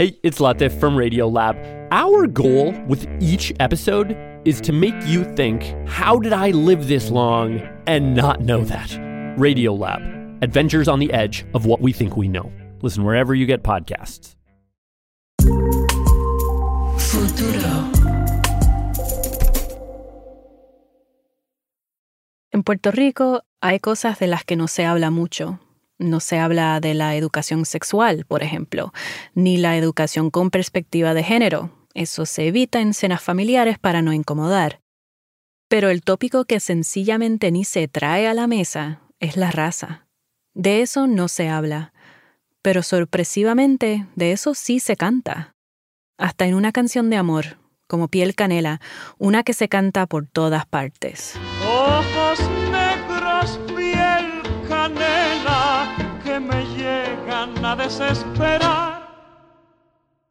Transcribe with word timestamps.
Hey, 0.00 0.18
it's 0.22 0.38
Latif 0.38 0.72
from 0.80 0.96
Radiolab. 0.96 1.88
Our 1.90 2.26
goal 2.26 2.72
with 2.88 3.06
each 3.20 3.52
episode 3.60 4.16
is 4.46 4.58
to 4.62 4.72
make 4.72 4.94
you 5.04 5.24
think, 5.34 5.74
how 5.86 6.18
did 6.18 6.32
I 6.32 6.52
live 6.52 6.88
this 6.88 7.10
long 7.10 7.60
and 7.86 8.14
not 8.14 8.40
know 8.40 8.64
that? 8.64 8.88
Radiolab, 9.36 10.42
adventures 10.42 10.88
on 10.88 11.00
the 11.00 11.12
edge 11.12 11.44
of 11.52 11.66
what 11.66 11.82
we 11.82 11.92
think 11.92 12.16
we 12.16 12.28
know. 12.28 12.50
Listen 12.80 13.04
wherever 13.04 13.34
you 13.34 13.44
get 13.44 13.62
podcasts. 13.62 14.36
Futuro. 16.96 17.92
En 22.54 22.62
Puerto 22.62 22.90
Rico 22.90 23.42
hay 23.60 23.80
cosas 23.80 24.18
de 24.18 24.28
las 24.28 24.44
que 24.44 24.56
no 24.56 24.66
se 24.66 24.86
habla 24.86 25.10
mucho. 25.10 25.58
No 26.00 26.20
se 26.20 26.38
habla 26.38 26.80
de 26.80 26.94
la 26.94 27.14
educación 27.14 27.66
sexual, 27.66 28.24
por 28.24 28.42
ejemplo, 28.42 28.94
ni 29.34 29.58
la 29.58 29.76
educación 29.76 30.30
con 30.30 30.50
perspectiva 30.50 31.12
de 31.12 31.22
género. 31.22 31.86
Eso 31.92 32.24
se 32.24 32.46
evita 32.46 32.80
en 32.80 32.94
cenas 32.94 33.22
familiares 33.22 33.78
para 33.78 34.00
no 34.00 34.14
incomodar. 34.14 34.80
Pero 35.68 35.90
el 35.90 36.00
tópico 36.00 36.46
que 36.46 36.58
sencillamente 36.58 37.50
ni 37.52 37.64
se 37.64 37.86
trae 37.86 38.26
a 38.26 38.32
la 38.32 38.46
mesa 38.46 39.02
es 39.18 39.36
la 39.36 39.50
raza. 39.50 40.06
De 40.54 40.80
eso 40.80 41.06
no 41.06 41.28
se 41.28 41.50
habla. 41.50 41.92
Pero 42.62 42.82
sorpresivamente, 42.82 44.06
de 44.16 44.32
eso 44.32 44.54
sí 44.54 44.80
se 44.80 44.96
canta. 44.96 45.54
Hasta 46.16 46.46
en 46.46 46.54
una 46.54 46.72
canción 46.72 47.10
de 47.10 47.16
amor, 47.16 47.58
como 47.86 48.08
Piel 48.08 48.34
Canela, 48.34 48.80
una 49.18 49.42
que 49.42 49.52
se 49.52 49.68
canta 49.68 50.06
por 50.06 50.26
todas 50.26 50.64
partes. 50.64 51.34
Desesperar. 57.98 59.00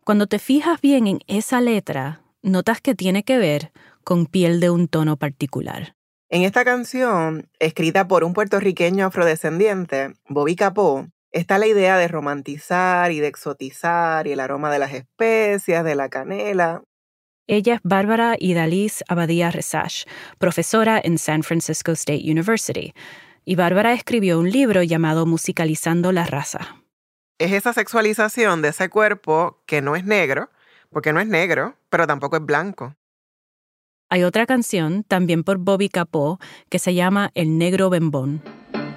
Cuando 0.05 0.27
te 0.27 0.39
fijas 0.39 0.79
bien 0.81 1.07
en 1.07 1.19
esa 1.27 1.61
letra, 1.61 2.21
notas 2.41 2.81
que 2.81 2.95
tiene 2.95 3.23
que 3.23 3.37
ver 3.37 3.71
con 4.03 4.25
piel 4.25 4.59
de 4.59 4.69
un 4.69 4.87
tono 4.87 5.17
particular. 5.17 5.95
En 6.29 6.43
esta 6.43 6.63
canción, 6.63 7.49
escrita 7.59 8.07
por 8.07 8.23
un 8.23 8.33
puertorriqueño 8.33 9.05
afrodescendiente, 9.05 10.13
Bobby 10.27 10.55
Capó, 10.55 11.07
está 11.31 11.57
la 11.57 11.67
idea 11.67 11.97
de 11.97 12.07
romantizar 12.07 13.11
y 13.11 13.19
de 13.19 13.27
exotizar 13.27 14.25
y 14.27 14.31
el 14.31 14.39
aroma 14.39 14.71
de 14.71 14.79
las 14.79 14.93
especias, 14.93 15.83
de 15.83 15.95
la 15.95 16.09
canela. 16.09 16.83
Ella 17.47 17.75
es 17.75 17.81
Bárbara 17.83 18.35
Idaliz 18.39 19.03
Abadía 19.07 19.51
Resach, 19.51 20.05
profesora 20.37 21.01
en 21.03 21.17
San 21.17 21.43
Francisco 21.43 21.91
State 21.91 22.23
University, 22.23 22.93
y 23.43 23.55
Bárbara 23.55 23.93
escribió 23.93 24.39
un 24.39 24.49
libro 24.49 24.83
llamado 24.83 25.25
Musicalizando 25.25 26.11
la 26.11 26.25
raza. 26.25 26.79
Es 27.39 27.53
esa 27.53 27.71
sexualización 27.71 28.61
de 28.61 28.67
ese 28.67 28.89
cuerpo 28.89 29.61
que 29.65 29.81
no 29.81 29.95
es 29.95 30.03
negro, 30.03 30.49
porque 30.91 31.13
no 31.13 31.21
es 31.21 31.27
negro, 31.27 31.75
pero 31.89 32.05
tampoco 32.05 32.35
es 32.35 32.45
blanco. 32.45 32.95
Hay 34.09 34.23
otra 34.23 34.45
canción, 34.45 35.05
también 35.05 35.45
por 35.45 35.57
Bobby 35.57 35.87
Capó, 35.87 36.37
que 36.69 36.79
se 36.79 36.95
llama 36.95 37.31
El 37.35 37.57
Negro 37.57 37.89
Bembón. 37.89 38.41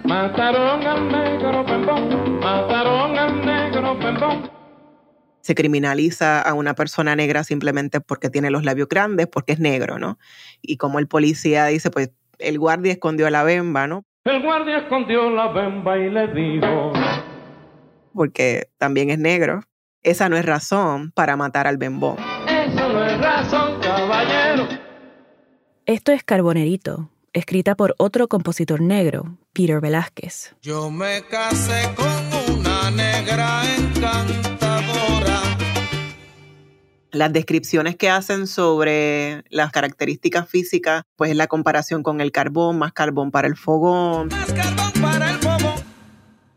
Mataron 0.05 0.85
al 0.85 1.09
negro 1.09 1.65
bembón, 1.65 2.41
mataron 2.41 3.17
al 3.17 3.47
negro 3.47 3.97
bembón. 3.97 4.51
Se 5.41 5.55
criminaliza 5.55 6.43
a 6.43 6.53
una 6.55 6.75
persona 6.75 7.15
negra 7.15 7.45
simplemente 7.45 8.01
porque 8.01 8.29
tiene 8.29 8.51
los 8.51 8.65
labios 8.65 8.89
grandes, 8.89 9.29
porque 9.29 9.53
es 9.53 9.61
negro, 9.61 10.01
¿no? 10.01 10.19
Y 10.61 10.79
como 10.79 10.98
el 10.98 11.07
policía 11.07 11.67
dice, 11.67 11.93
pues 11.93 12.11
el 12.41 12.59
guardia 12.59 12.91
escondió 12.91 13.31
la 13.31 13.45
bemba, 13.45 13.87
¿no? 13.87 14.03
El 14.25 14.43
guardia 14.43 14.79
escondió 14.79 15.31
la 15.31 15.47
bemba 15.48 15.97
y 15.97 16.11
le 16.11 16.27
dijo. 16.29 16.93
Porque 18.14 18.68
también 18.78 19.10
es 19.10 19.18
negro. 19.18 19.62
Esa 20.02 20.28
no 20.28 20.36
es 20.36 20.44
razón 20.44 21.12
para 21.12 21.36
matar 21.36 21.66
al 21.66 21.77
bembón. 21.77 22.16
Eso 22.48 22.92
no 22.92 23.05
es 23.05 23.18
razón, 23.20 23.80
caballero. 23.80 24.68
Esto 25.86 26.12
es 26.12 26.22
Carbonerito, 26.22 27.10
escrita 27.33 27.74
por 27.74 27.94
otro 27.98 28.28
compositor 28.28 28.80
negro, 28.80 29.39
Peter 29.52 29.80
Velázquez. 29.80 30.55
Yo 30.62 30.90
me 30.90 31.22
casé 31.28 31.90
con 31.96 32.56
una 32.56 32.90
negra 32.90 33.62
encantadora. 33.77 35.40
Las 37.11 37.33
descripciones 37.33 37.96
que 37.96 38.11
hacen 38.11 38.46
sobre 38.46 39.45
las 39.51 39.72
características 39.72 40.48
físicas, 40.48 41.02
pues 41.17 41.30
es 41.30 41.36
la 41.36 41.46
comparación 41.46 42.02
con 42.02 42.20
el 42.20 42.33
carbón, 42.33 42.78
más 42.78 42.92
carbón 42.92 43.30
para 43.30 43.48
el 43.48 43.56
fogón. 43.56 44.28
Más 44.28 44.52
carbón 44.52 44.92
para. 45.02 45.32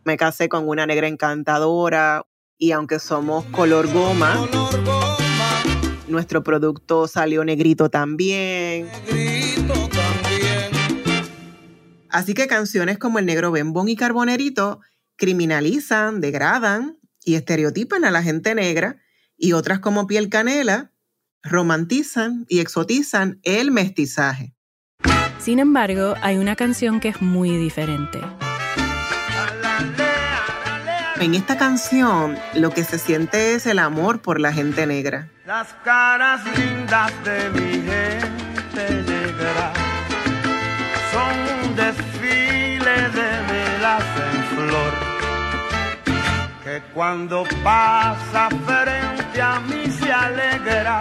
Me 0.05 0.17
casé 0.17 0.49
con 0.49 0.69
una 0.69 0.85
negra 0.85 1.07
encantadora 1.07 2.27
y 2.59 2.71
aunque 2.73 2.99
somos 2.99 3.43
color 3.45 3.91
goma, 3.91 4.35
Color 4.51 4.85
goma, 4.85 5.17
nuestro 6.07 6.43
producto 6.43 7.07
salió 7.07 7.43
negrito 7.43 7.89
también. 7.89 8.87
grito 9.07 9.73
también. 9.89 10.71
Así 12.11 12.35
que 12.35 12.45
canciones 12.45 12.99
como 12.99 13.17
El 13.17 13.25
Negro 13.25 13.51
Bembón 13.51 13.89
y 13.89 13.95
Carbonerito 13.95 14.79
criminalizan, 15.15 16.21
degradan 16.21 16.99
y 17.23 17.33
estereotipan 17.33 18.05
a 18.05 18.11
la 18.11 18.21
gente 18.21 18.53
negra 18.53 19.01
y 19.35 19.53
otras 19.53 19.79
como 19.79 20.05
Piel 20.05 20.29
Canela 20.29 20.91
romantizan 21.41 22.45
y 22.47 22.59
exotizan 22.59 23.39
el 23.41 23.71
mestizaje. 23.71 24.53
Sin 25.39 25.57
embargo, 25.57 26.13
hay 26.21 26.37
una 26.37 26.55
canción 26.55 26.99
que 26.99 27.09
es 27.09 27.23
muy 27.23 27.57
diferente. 27.57 28.19
En 31.19 31.33
esta 31.33 31.57
canción 31.57 32.37
lo 32.53 32.71
que 32.71 32.83
se 32.83 32.99
siente 32.99 33.55
es 33.55 33.65
el 33.65 33.79
amor 33.79 34.21
por 34.21 34.39
la 34.39 34.51
gente 34.51 34.85
negra. 34.85 35.29
Las 35.45 35.73
caras 35.83 36.41
lindas 36.57 37.11
de 37.23 37.49
mi 37.51 37.71
gente 37.71 39.01
negra 39.11 39.73
son 41.11 41.69
un 41.69 41.75
desfile 41.75 43.09
de 43.09 43.29
velas 43.49 44.03
en 44.33 44.43
flor 44.57 45.15
que 46.65 46.81
cuando 46.93 47.43
pasa 47.63 48.49
frente 48.65 49.41
a 49.41 49.59
mí 49.59 49.85
se 49.87 50.11
alegra 50.11 50.99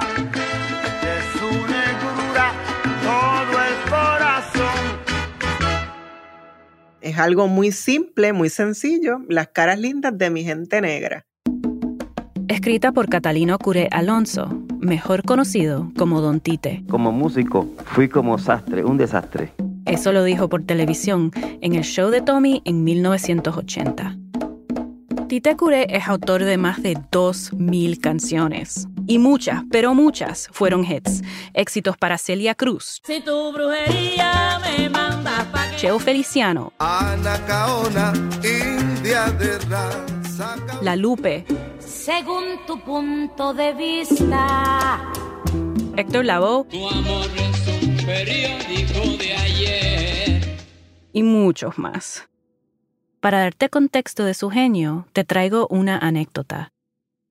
Es 7.05 7.19
algo 7.19 7.49
muy 7.49 7.71
simple, 7.71 8.33
muy 8.33 8.49
sencillo, 8.49 9.19
las 9.29 9.49
caras 9.49 9.79
lindas 9.79 10.17
de 10.17 10.31
mi 10.31 10.43
gente 10.43 10.81
negra. 10.81 11.27
Escrita 12.49 12.93
por 12.93 13.11
Catalino 13.11 13.59
Curé 13.59 13.89
Alonso, 13.93 14.49
mejor 14.81 15.23
conocido 15.23 15.93
como 15.99 16.23
Don 16.23 16.41
Tite. 16.41 16.83
Como 16.89 17.13
músico 17.13 17.69
fui 17.85 18.09
como 18.09 18.39
sastre, 18.39 18.85
un 18.85 18.97
desastre. 18.97 19.53
Eso 19.85 20.13
lo 20.13 20.25
dijo 20.25 20.49
por 20.49 20.65
televisión 20.65 21.31
en 21.61 21.75
el 21.75 21.85
show 21.85 22.09
de 22.09 22.23
Tommy 22.23 22.63
en 22.65 22.85
1980. 22.85 24.17
Tite 25.29 25.57
Curé 25.57 25.87
es 25.91 26.09
autor 26.09 26.45
de 26.45 26.57
más 26.57 26.83
de 26.83 26.95
2.000 26.95 28.01
canciones. 28.01 28.89
Y 29.07 29.19
muchas, 29.19 29.63
pero 29.71 29.95
muchas, 29.95 30.49
fueron 30.53 30.85
hits. 30.85 31.23
Éxitos 31.53 31.97
para 31.99 32.17
Celia 32.19 32.55
Cruz, 32.55 33.01
Si 33.05 33.21
tu 33.21 33.53
brujería 33.53 34.59
me 34.63 34.89
manda 34.89 35.47
pa' 35.53 35.71
que 35.71 35.77
Cheo 35.77 35.99
Feliciano, 35.99 36.73
Anacaona, 36.79 38.13
india 38.43 39.27
de 39.33 39.59
raza. 39.69 40.57
La 40.81 40.97
Lupe, 40.97 41.45
según 41.79 42.65
tu 42.67 42.81
punto 42.81 43.53
de 43.53 43.73
vista. 43.75 45.13
Héctor 45.97 46.25
Lavoe 46.25 46.65
Tu 46.71 46.89
amor 46.89 47.27
es 47.37 47.85
un 47.85 47.97
periódico 48.07 49.17
de 49.23 49.35
ayer. 49.37 50.59
y 51.13 51.23
muchos 51.23 51.79
más. 51.79 52.29
Para 53.21 53.41
darte 53.41 53.69
contexto 53.69 54.25
de 54.25 54.35
su 54.35 54.51
genio, 54.51 55.07
te 55.13 55.25
traigo 55.25 55.67
una 55.71 55.97
anécdota. 55.99 56.73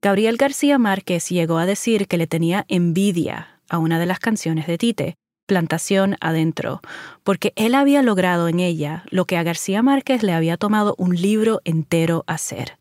Gabriel 0.04 0.36
García 0.36 0.76
Márquez 0.76 1.30
llegó 1.30 1.56
a 1.56 1.64
decir 1.64 2.06
que 2.08 2.18
le 2.18 2.26
tenía 2.26 2.66
envidia 2.68 3.62
a 3.70 3.78
una 3.78 3.98
de 3.98 4.04
las 4.04 4.18
canciones 4.18 4.66
de 4.66 4.76
Tite, 4.76 5.14
Plantación 5.46 6.16
Adentro, 6.20 6.82
porque 7.22 7.54
él 7.56 7.74
había 7.74 8.02
logrado 8.02 8.48
en 8.48 8.60
ella 8.60 9.06
lo 9.08 9.24
que 9.24 9.38
a 9.38 9.42
García 9.42 9.82
Márquez 9.82 10.22
le 10.22 10.34
había 10.34 10.58
tomado 10.58 10.94
un 10.98 11.16
libro 11.16 11.62
entero 11.64 12.22
hacer, 12.26 12.76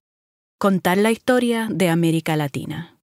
contar 0.60 0.98
la 0.98 1.12
historia 1.12 1.70
de 1.72 1.88
América 1.88 2.36
Latina. 2.36 3.00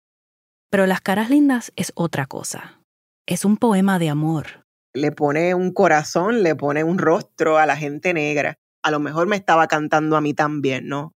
Pero 0.71 0.87
Las 0.87 1.01
Caras 1.01 1.29
Lindas 1.29 1.73
es 1.75 1.91
otra 1.97 2.27
cosa. 2.27 2.79
Es 3.27 3.45
un 3.45 3.57
poema 3.57 3.99
de 3.99 4.11
amor, 4.11 4.65
Le 4.95 5.11
pone 5.11 5.57
un 5.57 5.73
corazón, 5.73 6.45
le 6.45 6.55
pone 6.55 6.85
un 6.85 6.99
rostro 6.99 7.59
a 7.59 7.67
la 7.67 7.77
gente 7.77 8.15
negra. 8.15 8.55
A 8.85 8.93
lo 8.93 9.01
mejor 9.01 9.27
me 9.27 9.35
estaba 9.35 9.67
cantando 9.67 10.17
a 10.17 10.21
mí 10.21 10.35
también, 10.35 10.87
¿no? 10.87 11.14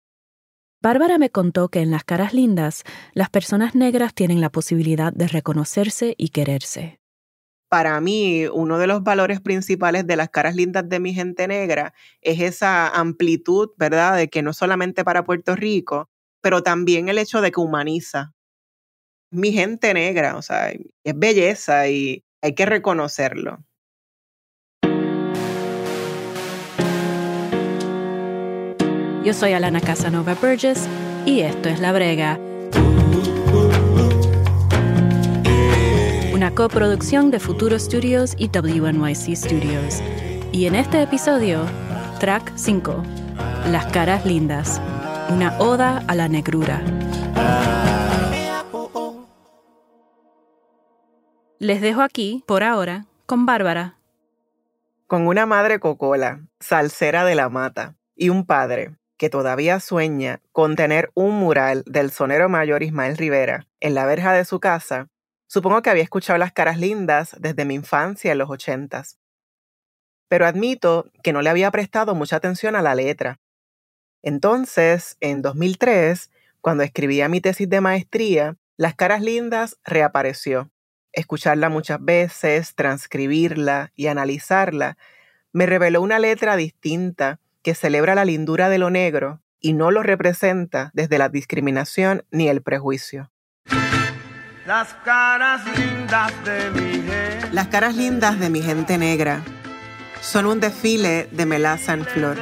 Bárbara 0.86 1.18
me 1.18 1.32
contó 1.32 1.70
que 1.70 1.80
en 1.80 1.90
las 1.90 2.04
caras 2.04 2.36
lindas, 2.36 2.84
las 3.14 3.32
personas 3.32 3.74
negras 3.74 4.14
tienen 4.14 4.40
la 4.40 4.52
posibilidad 4.52 5.12
de 5.12 5.28
reconocerse 5.28 6.14
y 6.16 6.30
quererse. 6.30 7.00
Para 7.70 8.00
mí, 8.02 8.46
uno 8.54 8.78
de 8.78 8.86
los 8.86 9.04
valores 9.04 9.42
principales 9.42 10.06
de 10.06 10.16
las 10.16 10.30
caras 10.30 10.56
lindas 10.56 10.88
de 10.88 11.00
mi 11.00 11.16
gente 11.16 11.48
negra 11.48 11.96
es 12.22 12.40
esa 12.40 12.88
amplitud, 12.90 13.72
¿verdad? 13.78 14.16
De 14.16 14.30
que 14.30 14.44
no 14.44 14.54
solamente 14.54 15.04
para 15.04 15.24
Puerto 15.24 15.56
Rico, 15.56 16.08
pero 16.40 16.62
también 16.62 17.10
el 17.10 17.18
hecho 17.18 17.42
de 17.42 17.52
que 17.52 17.60
humaniza. 17.62 18.36
mi 19.32 19.52
gente 19.52 19.94
negra, 19.94 20.38
o 20.38 20.42
sea, 20.42 20.72
es 20.72 21.20
belleza 21.20 21.88
y 21.90 22.24
hay 22.42 22.56
que 22.56 22.66
reconocerlo. 22.66 23.65
Yo 29.26 29.34
soy 29.34 29.54
Alana 29.54 29.82
Casanova 29.82 30.36
Burgess 30.36 30.88
y 31.26 31.40
esto 31.40 31.68
es 31.68 31.80
La 31.80 31.92
Brega. 31.92 32.38
Una 36.32 36.54
coproducción 36.54 37.32
de 37.32 37.40
Futuro 37.40 37.80
Studios 37.80 38.36
y 38.38 38.50
WNYC 38.50 39.36
Studios. 39.36 40.00
Y 40.52 40.68
en 40.68 40.76
este 40.76 41.02
episodio, 41.02 41.66
track 42.20 42.52
5, 42.56 43.02
Las 43.72 43.88
caras 43.88 44.28
lindas, 44.28 44.80
una 45.32 45.58
oda 45.58 46.04
a 46.08 46.14
la 46.14 46.28
negrura. 46.28 46.84
Les 51.58 51.82
dejo 51.82 52.04
aquí, 52.04 52.44
por 52.46 52.62
ahora, 52.62 53.08
con 53.26 53.48
Bárbara. 53.48 53.98
Con 55.08 55.26
una 55.26 55.48
madre 55.48 55.80
cocola, 55.80 56.42
salsera 56.60 57.26
de 57.26 57.34
la 57.34 57.50
mata, 57.50 57.96
y 58.16 58.30
un 58.30 58.46
padre 58.46 58.94
que 59.18 59.30
todavía 59.30 59.80
sueña 59.80 60.42
con 60.52 60.76
tener 60.76 61.12
un 61.14 61.36
mural 61.36 61.84
del 61.86 62.12
sonero 62.12 62.50
mayor 62.50 62.84
Ismael 62.84 63.18
Rivera 63.18 63.68
en 63.80 63.96
la 63.96 64.06
verja 64.06 64.34
de 64.34 64.46
su 64.46 64.60
casa, 64.60 65.10
supongo 65.48 65.82
que 65.82 65.90
había 65.90 66.04
escuchado 66.04 66.38
las 66.38 66.52
caras 66.54 66.80
lindas 66.80 67.36
desde 67.40 67.66
mi 67.66 67.76
infancia 67.76 68.32
en 68.32 68.38
los 68.38 68.50
ochentas. 68.50 69.18
Pero 70.28 70.46
admito 70.46 71.12
que 71.24 71.34
no 71.34 71.42
le 71.42 71.50
había 71.50 71.72
prestado 71.72 72.16
mucha 72.16 72.38
atención 72.38 72.76
a 72.76 72.82
la 72.82 72.96
letra. 72.96 73.40
Entonces, 74.24 75.18
en 75.22 75.42
2003, 75.42 76.32
cuando 76.62 76.84
escribía 76.84 77.30
mi 77.30 77.42
tesis 77.42 77.70
de 77.70 77.82
maestría, 77.82 78.58
Las 78.78 78.96
caras 78.96 79.22
lindas 79.22 79.78
reapareció. 79.86 80.70
Escucharla 81.14 81.70
muchas 81.70 82.04
veces, 82.04 82.76
transcribirla 82.76 83.94
y 83.96 84.08
analizarla, 84.08 84.98
me 85.54 85.66
reveló 85.66 86.02
una 86.02 86.20
letra 86.20 86.58
distinta 86.58 87.40
que 87.66 87.74
celebra 87.74 88.14
la 88.14 88.26
lindura 88.26 88.70
de 88.70 88.78
lo 88.78 88.92
negro 88.92 89.42
y 89.60 89.74
no 89.74 89.90
lo 89.90 90.04
representa 90.04 90.92
desde 90.94 91.18
la 91.18 91.30
discriminación 91.30 92.24
ni 92.30 92.48
el 92.48 92.62
prejuicio. 92.62 93.32
Las 94.68 94.94
caras 95.04 95.64
lindas 95.76 96.32
de 96.46 96.70
mi 96.70 96.92
gente. 96.92 97.50
Las 97.52 97.68
caras 97.70 97.96
lindas 97.96 98.40
de 98.40 98.52
mi 98.52 98.62
gente 98.62 99.00
negra 99.00 99.42
son 100.22 100.46
un 100.46 100.60
desfile 100.60 101.28
de 101.32 101.46
melaza 101.48 101.94
en 101.94 102.06
flor, 102.06 102.38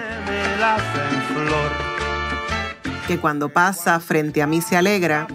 que 3.08 3.18
cuando 3.18 3.48
pasa 3.48 4.02
Frente 4.02 4.42
a 4.42 4.48
mí 4.48 4.62
se 4.62 4.75
alegra 4.75 5.28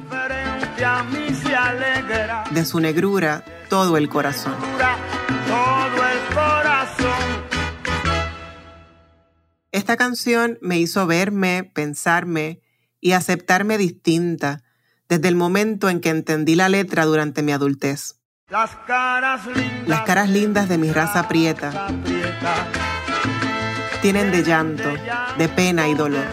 de 2.50 2.64
su 2.66 2.78
negrura 2.78 3.42
todo 3.70 3.96
el 3.96 4.10
corazón. 4.10 4.54
Esta 9.72 9.96
canción 9.96 10.58
me 10.62 10.78
hizo 10.78 11.06
verme, 11.06 11.70
pensarme 11.74 12.60
y 13.00 13.12
aceptarme 13.12 13.76
distinta 13.78 14.62
desde 15.08 15.28
el 15.28 15.36
momento 15.36 15.88
en 15.88 16.00
que 16.00 16.08
entendí 16.10 16.54
la 16.54 16.68
letra 16.68 17.04
durante 17.04 17.42
mi 17.42 17.52
adultez. 17.52 18.16
Las 18.48 18.70
caras 18.86 19.46
lindas. 19.46 19.88
Las 19.88 20.00
caras 20.02 20.30
lindas 20.30 20.68
de 20.70 20.78
mi 20.78 20.90
raza 20.90 21.28
prieta 21.28 21.86
aprieta, 21.86 22.66
tienen 24.00 24.30
de 24.30 24.42
llanto, 24.42 24.88
de 25.36 25.48
pena 25.48 25.86
y 25.88 25.94
dolor. 25.94 26.24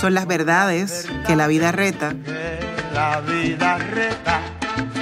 Son 0.00 0.14
las 0.14 0.26
verdades 0.26 1.06
que 1.26 1.36
la 1.36 1.46
vida 1.46 1.72
reta, 1.72 2.14
Que 2.24 2.58
la 2.94 3.20
vida 3.20 3.78
reta. 3.78 4.40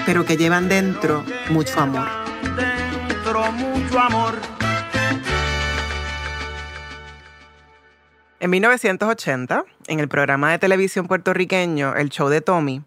pero 0.05 0.25
que 0.25 0.37
llevan 0.37 0.69
dentro 0.69 1.25
mucho 1.51 1.81
amor. 1.81 2.07
Dentro 2.57 3.53
mucho 3.53 3.99
amor. 3.99 4.60
En 8.41 8.49
1980, 8.49 9.65
en 9.87 10.01
el 10.01 10.09
programa 10.09 10.51
de 10.51 10.59
televisión 10.59 11.07
puertorriqueño 11.07 11.95
El 11.95 12.09
Show 12.09 12.31
de 12.31 12.41
Tommy, 12.41 12.83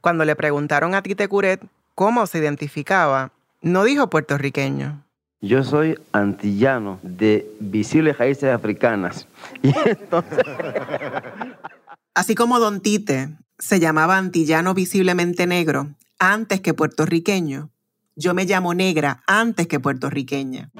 cuando 0.00 0.24
le 0.24 0.36
preguntaron 0.36 0.94
a 0.94 1.02
Tite 1.02 1.26
Curet 1.26 1.60
cómo 1.96 2.24
se 2.28 2.38
identificaba, 2.38 3.32
no 3.62 3.82
dijo 3.82 4.08
puertorriqueño. 4.08 5.02
Yo 5.40 5.64
soy 5.64 5.98
antillano 6.12 7.00
de 7.02 7.44
visibles 7.58 8.16
raíces 8.16 8.54
africanas. 8.54 9.26
Y 9.62 9.74
entonces, 9.86 10.38
Así 12.14 12.36
como 12.36 12.60
Don 12.60 12.80
Tite 12.80 13.30
se 13.58 13.80
llamaba 13.80 14.18
antillano 14.18 14.72
visiblemente 14.72 15.48
negro 15.48 15.88
antes 16.20 16.60
que 16.60 16.74
puertorriqueño, 16.74 17.70
yo 18.14 18.34
me 18.34 18.44
llamo 18.44 18.72
negra 18.72 19.24
antes 19.26 19.66
que 19.66 19.80
puertorriqueña. 19.80 20.70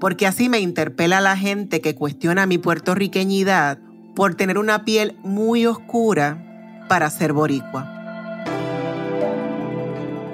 Porque 0.00 0.26
así 0.26 0.48
me 0.48 0.58
interpela 0.58 1.20
la 1.20 1.36
gente 1.36 1.80
que 1.80 1.94
cuestiona 1.94 2.46
mi 2.46 2.58
puertorriqueñidad 2.58 3.78
por 4.16 4.34
tener 4.34 4.58
una 4.58 4.84
piel 4.84 5.16
muy 5.22 5.66
oscura 5.66 6.84
para 6.88 7.10
ser 7.10 7.32
boricua. 7.32 8.00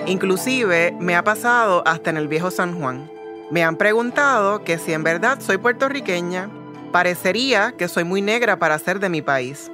Inclusive 0.06 0.96
me 1.00 1.16
ha 1.16 1.24
pasado 1.24 1.82
hasta 1.86 2.10
en 2.10 2.16
el 2.16 2.28
viejo 2.28 2.50
San 2.52 2.78
Juan. 2.78 3.10
Me 3.50 3.64
han 3.64 3.76
preguntado 3.76 4.62
que 4.62 4.78
si 4.78 4.92
en 4.92 5.02
verdad 5.02 5.40
soy 5.40 5.58
puertorriqueña, 5.58 6.48
parecería 6.92 7.72
que 7.72 7.88
soy 7.88 8.04
muy 8.04 8.22
negra 8.22 8.58
para 8.58 8.78
ser 8.78 9.00
de 9.00 9.08
mi 9.08 9.20
país. 9.20 9.70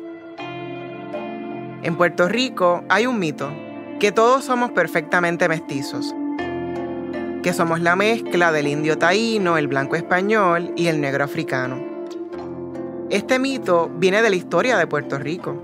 En 1.83 1.97
Puerto 1.97 2.29
Rico 2.29 2.83
hay 2.89 3.07
un 3.07 3.19
mito, 3.19 3.53
que 4.01 4.11
todos 4.11 4.45
somos 4.45 4.71
perfectamente 4.71 5.49
mestizos, 5.49 6.15
que 7.43 7.53
somos 7.53 7.81
la 7.81 7.97
mezcla 7.97 8.53
del 8.53 8.69
indio 8.69 8.97
taíno, 8.99 9.59
el 9.59 9.67
blanco 9.67 9.97
español 9.97 10.73
y 10.77 10.87
el 10.87 11.01
negro 11.01 11.25
africano. 11.25 11.77
Este 13.11 13.41
mito 13.41 13.91
viene 13.97 14.23
de 14.23 14.31
la 14.31 14.37
historia 14.37 14.79
de 14.79 14.87
Puerto 14.87 15.19
Rico. 15.19 15.61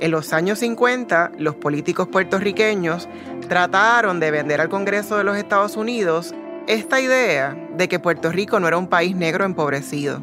En 0.00 0.10
los 0.12 0.32
años 0.32 0.60
50, 0.60 1.32
los 1.38 1.56
políticos 1.56 2.08
puertorriqueños 2.08 3.06
trataron 3.48 4.18
de 4.18 4.30
vender 4.30 4.62
al 4.62 4.70
Congreso 4.70 5.18
de 5.18 5.24
los 5.24 5.36
Estados 5.36 5.76
Unidos 5.76 6.34
esta 6.66 7.00
idea 7.02 7.54
de 7.76 7.86
que 7.86 7.98
Puerto 7.98 8.32
Rico 8.32 8.58
no 8.58 8.66
era 8.66 8.78
un 8.78 8.88
país 8.88 9.14
negro 9.14 9.44
empobrecido. 9.44 10.22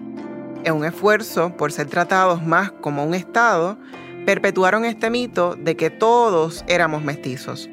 En 0.63 0.73
un 0.73 0.83
esfuerzo 0.83 1.55
por 1.55 1.71
ser 1.71 1.88
tratados 1.88 2.44
más 2.44 2.71
como 2.71 3.05
un 3.05 3.13
Estado, 3.13 3.77
perpetuaron 4.25 4.83
este 4.83 5.11
mito 5.11 5.55
de 5.55 5.77
que 5.77 5.91
todos 5.91 6.65
éramos 6.67 7.04
mestizos. 7.04 7.69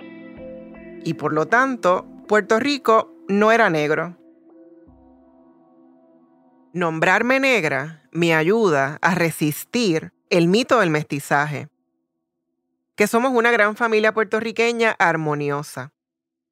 Y 1.04 1.14
por 1.14 1.32
lo 1.32 1.46
tanto, 1.46 2.06
Puerto 2.28 2.58
Rico 2.58 3.13
no 3.28 3.52
era 3.52 3.70
negro. 3.70 4.16
Nombrarme 6.72 7.40
negra 7.40 8.02
me 8.10 8.34
ayuda 8.34 8.98
a 9.00 9.14
resistir 9.14 10.12
el 10.30 10.48
mito 10.48 10.80
del 10.80 10.90
mestizaje. 10.90 11.68
Que 12.96 13.06
somos 13.06 13.32
una 13.32 13.50
gran 13.50 13.76
familia 13.76 14.12
puertorriqueña 14.12 14.94
armoniosa, 14.98 15.92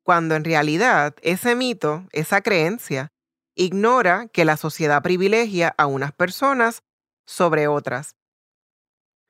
cuando 0.03 0.35
en 0.35 0.45
realidad 0.45 1.15
ese 1.23 1.55
mito, 1.55 2.07
esa 2.13 2.41
creencia, 2.41 3.13
ignora 3.55 4.29
que 4.29 4.45
la 4.45 4.57
sociedad 4.57 5.03
privilegia 5.03 5.75
a 5.77 5.87
unas 5.87 6.13
personas 6.13 6.83
sobre 7.27 7.69
otras. 7.69 8.17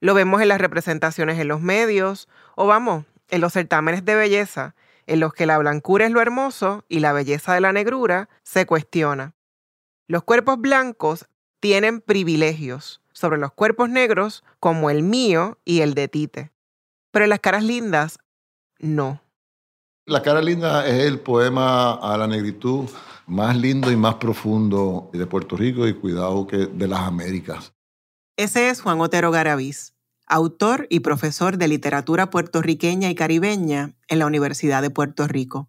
Lo 0.00 0.14
vemos 0.14 0.40
en 0.42 0.48
las 0.48 0.60
representaciones 0.60 1.38
en 1.38 1.48
los 1.48 1.60
medios 1.60 2.28
o 2.56 2.66
vamos, 2.66 3.04
en 3.28 3.40
los 3.40 3.52
certámenes 3.52 4.04
de 4.04 4.14
belleza, 4.14 4.74
en 5.06 5.20
los 5.20 5.32
que 5.32 5.46
la 5.46 5.58
blancura 5.58 6.06
es 6.06 6.12
lo 6.12 6.20
hermoso 6.20 6.84
y 6.88 7.00
la 7.00 7.12
belleza 7.12 7.54
de 7.54 7.60
la 7.60 7.72
negrura 7.72 8.28
se 8.42 8.66
cuestiona. 8.66 9.34
Los 10.08 10.24
cuerpos 10.24 10.58
blancos 10.58 11.26
tienen 11.60 12.00
privilegios 12.00 13.00
sobre 13.12 13.38
los 13.38 13.52
cuerpos 13.52 13.88
negros 13.88 14.44
como 14.58 14.90
el 14.90 15.02
mío 15.02 15.58
y 15.64 15.80
el 15.80 15.94
de 15.94 16.08
Tite. 16.08 16.50
Pero 17.10 17.24
en 17.24 17.30
las 17.30 17.40
caras 17.40 17.62
lindas, 17.62 18.18
no. 18.78 19.22
La 20.06 20.22
cara 20.22 20.42
linda 20.42 20.86
es 20.86 21.04
el 21.04 21.20
poema 21.20 21.92
a 21.94 22.16
la 22.16 22.26
negritud 22.26 22.88
más 23.26 23.56
lindo 23.56 23.90
y 23.90 23.96
más 23.96 24.16
profundo 24.16 25.10
de 25.12 25.26
Puerto 25.26 25.56
Rico 25.56 25.86
y 25.86 25.94
cuidado 25.94 26.46
que 26.46 26.66
de 26.66 26.88
las 26.88 27.00
Américas. 27.00 27.72
Ese 28.36 28.70
es 28.70 28.80
Juan 28.80 29.00
Otero 29.00 29.30
Garavís, 29.30 29.91
autor 30.32 30.86
y 30.88 31.00
profesor 31.00 31.58
de 31.58 31.68
literatura 31.68 32.30
puertorriqueña 32.30 33.10
y 33.10 33.14
caribeña 33.14 33.92
en 34.08 34.18
la 34.18 34.24
Universidad 34.24 34.80
de 34.80 34.88
Puerto 34.88 35.28
Rico. 35.28 35.68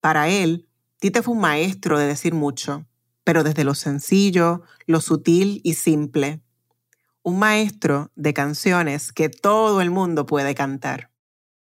Para 0.00 0.28
él, 0.28 0.68
Tite 1.00 1.20
fue 1.20 1.34
un 1.34 1.40
maestro 1.40 1.98
de 1.98 2.06
decir 2.06 2.32
mucho, 2.32 2.86
pero 3.24 3.42
desde 3.42 3.64
lo 3.64 3.74
sencillo, 3.74 4.62
lo 4.86 5.00
sutil 5.00 5.60
y 5.64 5.74
simple. 5.74 6.40
Un 7.24 7.40
maestro 7.40 8.12
de 8.14 8.32
canciones 8.34 9.12
que 9.12 9.28
todo 9.28 9.80
el 9.80 9.90
mundo 9.90 10.26
puede 10.26 10.54
cantar. 10.54 11.10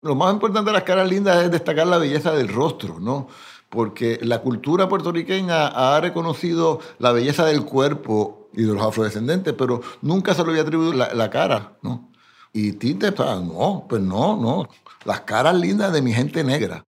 Lo 0.00 0.14
más 0.14 0.32
importante 0.32 0.70
de 0.70 0.74
las 0.74 0.84
caras 0.84 1.08
lindas 1.08 1.42
es 1.42 1.50
destacar 1.50 1.88
la 1.88 1.98
belleza 1.98 2.30
del 2.30 2.46
rostro, 2.46 3.00
¿no? 3.00 3.26
Porque 3.68 4.20
la 4.22 4.42
cultura 4.42 4.88
puertorriqueña 4.88 5.66
ha 5.66 6.00
reconocido 6.00 6.78
la 7.00 7.10
belleza 7.10 7.46
del 7.46 7.64
cuerpo 7.64 8.48
y 8.52 8.62
de 8.62 8.74
los 8.74 8.82
afrodescendentes, 8.82 9.54
pero 9.54 9.80
nunca 10.02 10.34
se 10.34 10.44
le 10.44 10.50
había 10.50 10.62
atribuido 10.62 10.92
la 10.92 11.30
cara, 11.30 11.78
¿no? 11.82 12.11
Y 12.52 12.72
Tite, 12.72 13.08
o 13.08 13.16
sea, 13.16 13.36
no, 13.36 13.86
pues 13.88 14.02
no, 14.02 14.36
no. 14.36 14.68
Las 15.04 15.22
caras 15.22 15.54
lindas 15.54 15.92
de 15.92 16.02
mi 16.02 16.12
gente 16.12 16.44
negra. 16.44 16.84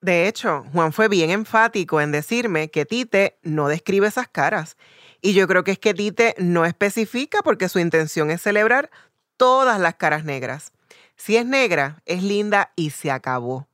De 0.00 0.28
hecho, 0.28 0.64
Juan 0.72 0.92
fue 0.92 1.08
bien 1.08 1.30
enfático 1.30 2.00
en 2.00 2.12
decirme 2.12 2.70
que 2.70 2.86
Tite 2.86 3.38
no 3.42 3.68
describe 3.68 4.06
esas 4.06 4.28
caras. 4.28 4.76
Y 5.20 5.32
yo 5.32 5.48
creo 5.48 5.64
que 5.64 5.72
es 5.72 5.78
que 5.78 5.94
Tite 5.94 6.34
no 6.38 6.64
especifica 6.64 7.42
porque 7.42 7.68
su 7.68 7.80
intención 7.80 8.30
es 8.30 8.42
celebrar 8.42 8.90
todas 9.36 9.80
las 9.80 9.96
caras 9.96 10.24
negras. 10.24 10.72
Si 11.16 11.36
es 11.36 11.46
negra, 11.46 12.02
es 12.04 12.22
linda 12.22 12.72
y 12.76 12.90
se 12.90 13.10
acabó. 13.10 13.66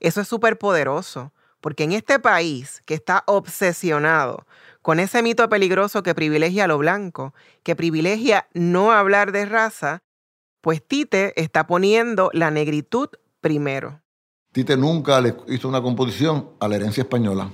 Eso 0.00 0.20
es 0.20 0.28
súper 0.28 0.58
poderoso, 0.58 1.32
porque 1.60 1.84
en 1.84 1.92
este 1.92 2.18
país 2.18 2.82
que 2.86 2.94
está 2.94 3.24
obsesionado 3.26 4.46
con 4.82 5.00
ese 5.00 5.22
mito 5.22 5.48
peligroso 5.48 6.02
que 6.02 6.14
privilegia 6.14 6.64
a 6.64 6.68
lo 6.68 6.78
blanco, 6.78 7.34
que 7.62 7.76
privilegia 7.76 8.48
no 8.54 8.92
hablar 8.92 9.32
de 9.32 9.44
raza, 9.44 10.02
pues 10.60 10.86
Tite 10.86 11.40
está 11.40 11.66
poniendo 11.66 12.30
la 12.32 12.50
negritud 12.50 13.08
primero. 13.40 14.00
Tite 14.52 14.76
nunca 14.76 15.20
le 15.20 15.34
hizo 15.48 15.68
una 15.68 15.82
composición 15.82 16.50
a 16.60 16.68
la 16.68 16.76
herencia 16.76 17.02
española. 17.02 17.50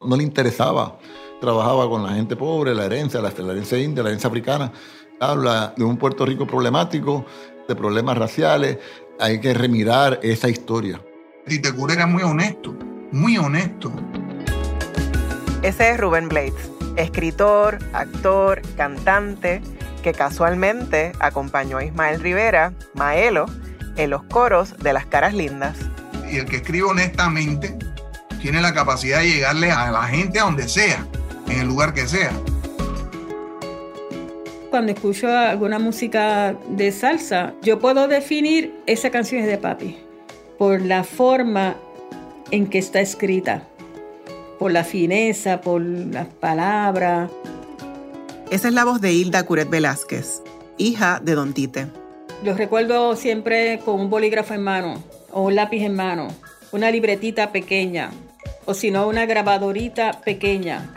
No 0.00 0.16
le 0.16 0.22
interesaba. 0.22 0.98
Trabajaba 1.40 1.88
con 1.88 2.02
la 2.02 2.14
gente 2.14 2.36
pobre, 2.36 2.74
la 2.74 2.84
herencia, 2.84 3.20
la, 3.20 3.32
la 3.36 3.52
herencia 3.52 3.78
india, 3.78 4.02
la 4.02 4.10
herencia 4.10 4.28
africana. 4.28 4.72
Habla 5.20 5.74
de 5.76 5.84
un 5.84 5.96
Puerto 5.96 6.26
Rico 6.26 6.46
problemático, 6.46 7.24
de 7.68 7.74
problemas 7.74 8.18
raciales. 8.18 8.78
Hay 9.18 9.40
que 9.40 9.54
remirar 9.54 10.18
esa 10.22 10.48
historia. 10.48 11.00
Tite 11.46 11.72
Cura 11.72 11.94
era 11.94 12.06
muy 12.06 12.22
honesto, 12.22 12.74
muy 13.12 13.36
honesto. 13.38 13.92
Ese 15.62 15.90
es 15.90 16.00
Rubén 16.00 16.28
Blades, 16.28 16.70
escritor, 16.96 17.78
actor, 17.92 18.62
cantante, 18.76 19.62
que 20.02 20.12
casualmente 20.12 21.12
acompañó 21.20 21.78
a 21.78 21.84
Ismael 21.84 22.20
Rivera, 22.20 22.74
Maelo, 22.94 23.46
en 23.96 24.10
los 24.10 24.22
coros 24.24 24.76
de 24.78 24.92
Las 24.92 25.06
Caras 25.06 25.34
Lindas. 25.34 25.76
Y 26.30 26.36
el 26.36 26.46
que 26.46 26.56
escribe 26.56 26.84
honestamente 26.84 27.76
tiene 28.40 28.60
la 28.60 28.74
capacidad 28.74 29.20
de 29.20 29.30
llegarle 29.30 29.70
a 29.70 29.90
la 29.90 30.02
gente 30.02 30.40
a 30.40 30.44
donde 30.44 30.68
sea, 30.68 31.06
en 31.48 31.60
el 31.60 31.68
lugar 31.68 31.94
que 31.94 32.06
sea. 32.06 32.32
Cuando 34.70 34.92
escucho 34.92 35.28
alguna 35.28 35.78
música 35.78 36.54
de 36.70 36.92
salsa, 36.92 37.52
yo 37.62 37.78
puedo 37.78 38.08
definir 38.08 38.74
esa 38.86 39.10
canción 39.10 39.42
es 39.42 39.46
de 39.46 39.58
papi 39.58 39.98
por 40.58 40.80
la 40.80 41.04
forma 41.04 41.76
en 42.50 42.68
que 42.68 42.78
está 42.78 43.00
escrita, 43.00 43.64
por 44.58 44.72
la 44.72 44.84
fineza, 44.84 45.60
por 45.60 45.82
las 45.82 46.26
palabras. 46.26 47.30
Esa 48.52 48.68
es 48.68 48.74
la 48.74 48.84
voz 48.84 49.00
de 49.00 49.14
Hilda 49.14 49.46
Curet 49.46 49.70
Velázquez, 49.70 50.42
hija 50.76 51.20
de 51.22 51.34
Don 51.34 51.54
Tite. 51.54 51.86
Los 52.44 52.58
recuerdo 52.58 53.16
siempre 53.16 53.80
con 53.82 53.98
un 53.98 54.10
bolígrafo 54.10 54.52
en 54.52 54.62
mano 54.62 55.02
o 55.30 55.44
un 55.44 55.54
lápiz 55.54 55.82
en 55.82 55.96
mano, 55.96 56.28
una 56.70 56.90
libretita 56.90 57.50
pequeña 57.50 58.10
o 58.66 58.74
si 58.74 58.90
no 58.90 59.08
una 59.08 59.24
grabadorita 59.24 60.20
pequeña. 60.20 60.94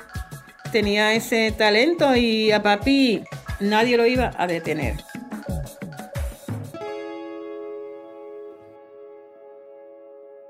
Tenía 0.73 1.13
ese 1.13 1.53
talento 1.57 2.13
y 2.17 2.51
a 2.51 2.61
papi 2.61 3.23
nadie 3.61 3.95
lo 3.95 4.05
iba 4.05 4.33
a 4.37 4.47
detener. 4.47 4.97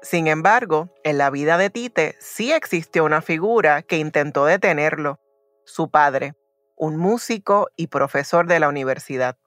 Sin 0.01 0.25
embargo, 0.25 0.89
en 1.03 1.19
la 1.19 1.29
vida 1.29 1.59
de 1.59 1.69
Tite 1.69 2.15
sí 2.19 2.51
existió 2.51 3.05
una 3.05 3.21
figura 3.21 3.83
que 3.83 3.99
intentó 3.99 4.45
detenerlo, 4.45 5.19
su 5.65 5.91
padre, 5.91 6.33
un 6.75 6.97
músico 6.97 7.69
y 7.75 7.87
profesor 7.87 8.47
de 8.47 8.59
la 8.59 8.69
universidad. 8.69 9.37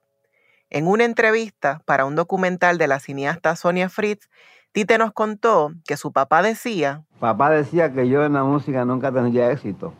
En 0.69 0.87
una 0.87 1.05
entrevista 1.05 1.81
para 1.85 2.05
un 2.05 2.15
documental 2.15 2.77
de 2.77 2.87
la 2.87 2.99
cineasta 2.99 3.55
Sonia 3.55 3.89
Fritz, 3.89 4.29
Tite 4.71 4.97
nos 4.97 5.13
contó 5.13 5.73
que 5.87 5.97
su 5.97 6.11
papá 6.11 6.43
decía, 6.43 7.03
Papá 7.19 7.49
decía 7.49 7.91
que 7.91 8.07
yo 8.07 8.23
en 8.23 8.33
la 8.33 8.43
música 8.43 8.85
nunca 8.85 9.11
tendría 9.11 9.51
éxito, 9.51 9.93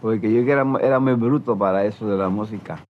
porque 0.00 0.32
yo 0.32 0.40
era, 0.40 0.66
era 0.82 1.00
muy 1.00 1.14
bruto 1.14 1.56
para 1.56 1.84
eso 1.84 2.06
de 2.06 2.18
la 2.18 2.28
música. 2.28 2.84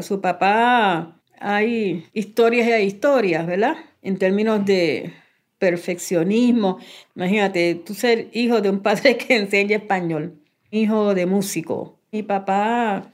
Su 0.00 0.20
papá, 0.20 1.20
hay 1.38 2.08
historias 2.12 2.66
y 2.66 2.72
hay 2.72 2.86
historias, 2.86 3.46
¿verdad? 3.46 3.76
En 4.02 4.18
términos 4.18 4.64
de 4.64 5.12
perfeccionismo. 5.58 6.78
Imagínate, 7.14 7.76
tú 7.76 7.94
ser 7.94 8.28
hijo 8.32 8.60
de 8.60 8.70
un 8.70 8.80
padre 8.80 9.16
que 9.18 9.36
enseña 9.36 9.76
español, 9.76 10.40
hijo 10.70 11.14
de 11.14 11.26
músico. 11.26 12.00
Mi 12.10 12.22
papá 12.22 13.13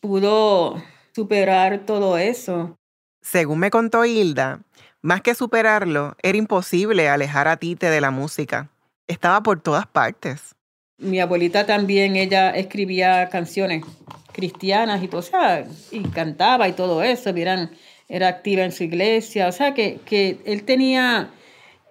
pudo 0.00 0.82
superar 1.14 1.84
todo 1.86 2.18
eso. 2.18 2.76
Según 3.22 3.58
me 3.58 3.70
contó 3.70 4.04
Hilda, 4.04 4.60
más 5.02 5.20
que 5.20 5.34
superarlo, 5.34 6.16
era 6.22 6.38
imposible 6.38 7.08
alejar 7.08 7.48
a 7.48 7.56
Tite 7.56 7.90
de 7.90 8.00
la 8.00 8.10
música. 8.10 8.70
Estaba 9.06 9.42
por 9.42 9.60
todas 9.60 9.86
partes. 9.86 10.54
Mi 10.98 11.20
abuelita 11.20 11.64
también, 11.64 12.16
ella 12.16 12.50
escribía 12.50 13.28
canciones 13.30 13.84
cristianas 14.32 15.02
y 15.02 15.08
todo, 15.08 15.20
o 15.20 15.22
sea, 15.22 15.66
y 15.90 16.02
cantaba 16.08 16.68
y 16.68 16.72
todo 16.72 17.02
eso, 17.02 17.32
Miran, 17.32 17.70
era 18.08 18.28
activa 18.28 18.64
en 18.64 18.72
su 18.72 18.84
iglesia, 18.84 19.48
o 19.48 19.52
sea, 19.52 19.74
que, 19.74 20.00
que 20.04 20.40
él 20.44 20.64
tenía 20.64 21.30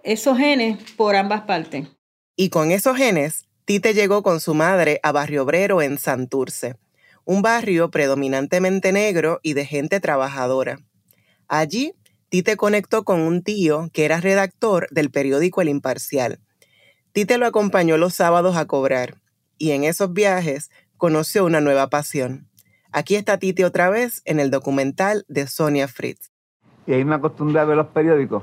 esos 0.03 0.37
genes 0.37 0.77
por 0.95 1.15
ambas 1.15 1.41
partes. 1.41 1.87
Y 2.35 2.49
con 2.49 2.71
esos 2.71 2.97
genes, 2.97 3.45
Tite 3.65 3.93
llegó 3.93 4.23
con 4.23 4.39
su 4.39 4.53
madre 4.53 4.99
a 5.03 5.11
Barrio 5.11 5.43
Obrero 5.43 5.81
en 5.81 5.97
Santurce, 5.97 6.75
un 7.29 7.43
barrio 7.43 7.91
predominantemente 7.91 8.91
negro 8.91 9.39
y 9.43 9.53
de 9.53 9.63
gente 9.63 9.99
trabajadora. 9.99 10.79
Allí, 11.47 11.93
Tite 12.29 12.57
conectó 12.57 13.03
con 13.03 13.19
un 13.19 13.43
tío 13.43 13.87
que 13.93 14.03
era 14.03 14.19
redactor 14.19 14.87
del 14.89 15.11
periódico 15.11 15.61
El 15.61 15.69
Imparcial. 15.69 16.39
Tite 17.11 17.37
lo 17.37 17.45
acompañó 17.45 17.99
los 17.99 18.15
sábados 18.15 18.57
a 18.57 18.65
cobrar 18.65 19.21
y 19.59 19.73
en 19.73 19.83
esos 19.83 20.11
viajes 20.11 20.71
conoció 20.97 21.45
una 21.45 21.61
nueva 21.61 21.91
pasión. 21.91 22.49
Aquí 22.91 23.15
está 23.15 23.37
Tite 23.37 23.63
otra 23.63 23.91
vez 23.91 24.23
en 24.25 24.39
el 24.39 24.49
documental 24.49 25.23
de 25.27 25.45
Sonia 25.45 25.87
Fritz. 25.87 26.31
Y 26.87 26.93
ahí 26.93 27.05
me 27.05 27.13
acostumbré 27.13 27.59
a 27.59 27.65
ver 27.65 27.77
los 27.77 27.89
periódicos. 27.89 28.41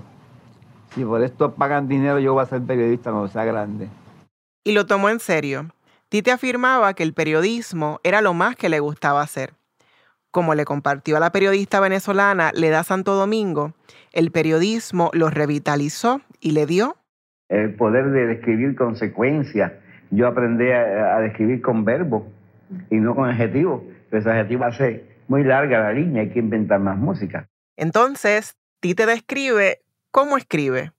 Si 0.95 1.05
por 1.05 1.25
esto 1.25 1.53
pagan 1.57 1.89
dinero, 1.89 2.21
yo 2.21 2.35
voy 2.35 2.45
a 2.45 2.47
ser 2.47 2.63
periodista 2.63 3.11
cuando 3.11 3.27
sea 3.27 3.45
grande. 3.45 3.89
Y 4.63 4.71
lo 4.71 4.87
tomó 4.87 5.09
en 5.09 5.19
serio. 5.19 5.73
Tite 6.09 6.31
afirmaba 6.31 6.95
que 6.95 7.03
el 7.03 7.15
periodismo 7.15 8.01
era 8.05 8.21
lo 8.21 8.33
más 8.35 8.57
que 8.57 8.69
le 8.69 8.81
gustaba 8.81 9.23
hacer. 9.23 9.55
Como 10.31 10.55
le 10.55 10.65
compartió 10.65 11.17
a 11.17 11.21
la 11.21 11.33
periodista 11.33 11.81
venezolana 11.81 12.53
Leda 12.55 12.85
Santo 12.85 13.15
Domingo, 13.15 13.75
el 14.13 14.31
periodismo 14.31 15.11
lo 15.15 15.31
revitalizó 15.31 16.21
y 16.41 16.53
le 16.53 16.67
dio 16.67 16.97
el 17.49 17.75
poder 17.75 18.11
de 18.11 18.27
describir 18.27 18.75
consecuencias. 18.77 19.73
Yo 20.11 20.27
aprendí 20.27 20.71
a, 20.71 21.17
a 21.17 21.21
describir 21.21 21.63
con 21.63 21.85
verbos 21.85 22.25
y 22.91 22.97
no 22.97 23.15
con 23.15 23.29
adjetivos. 23.29 23.83
Pero 24.11 24.21
ese 24.21 24.31
adjetivo 24.31 24.65
hace 24.65 25.05
muy 25.29 25.45
larga 25.45 25.81
la 25.81 25.93
línea, 25.93 26.23
hay 26.23 26.31
que 26.31 26.39
inventar 26.39 26.81
más 26.81 26.97
música. 26.97 27.49
Entonces, 27.77 28.57
Tite 28.81 29.07
describe 29.07 29.81
cómo 30.11 30.37
escribe, 30.37 30.93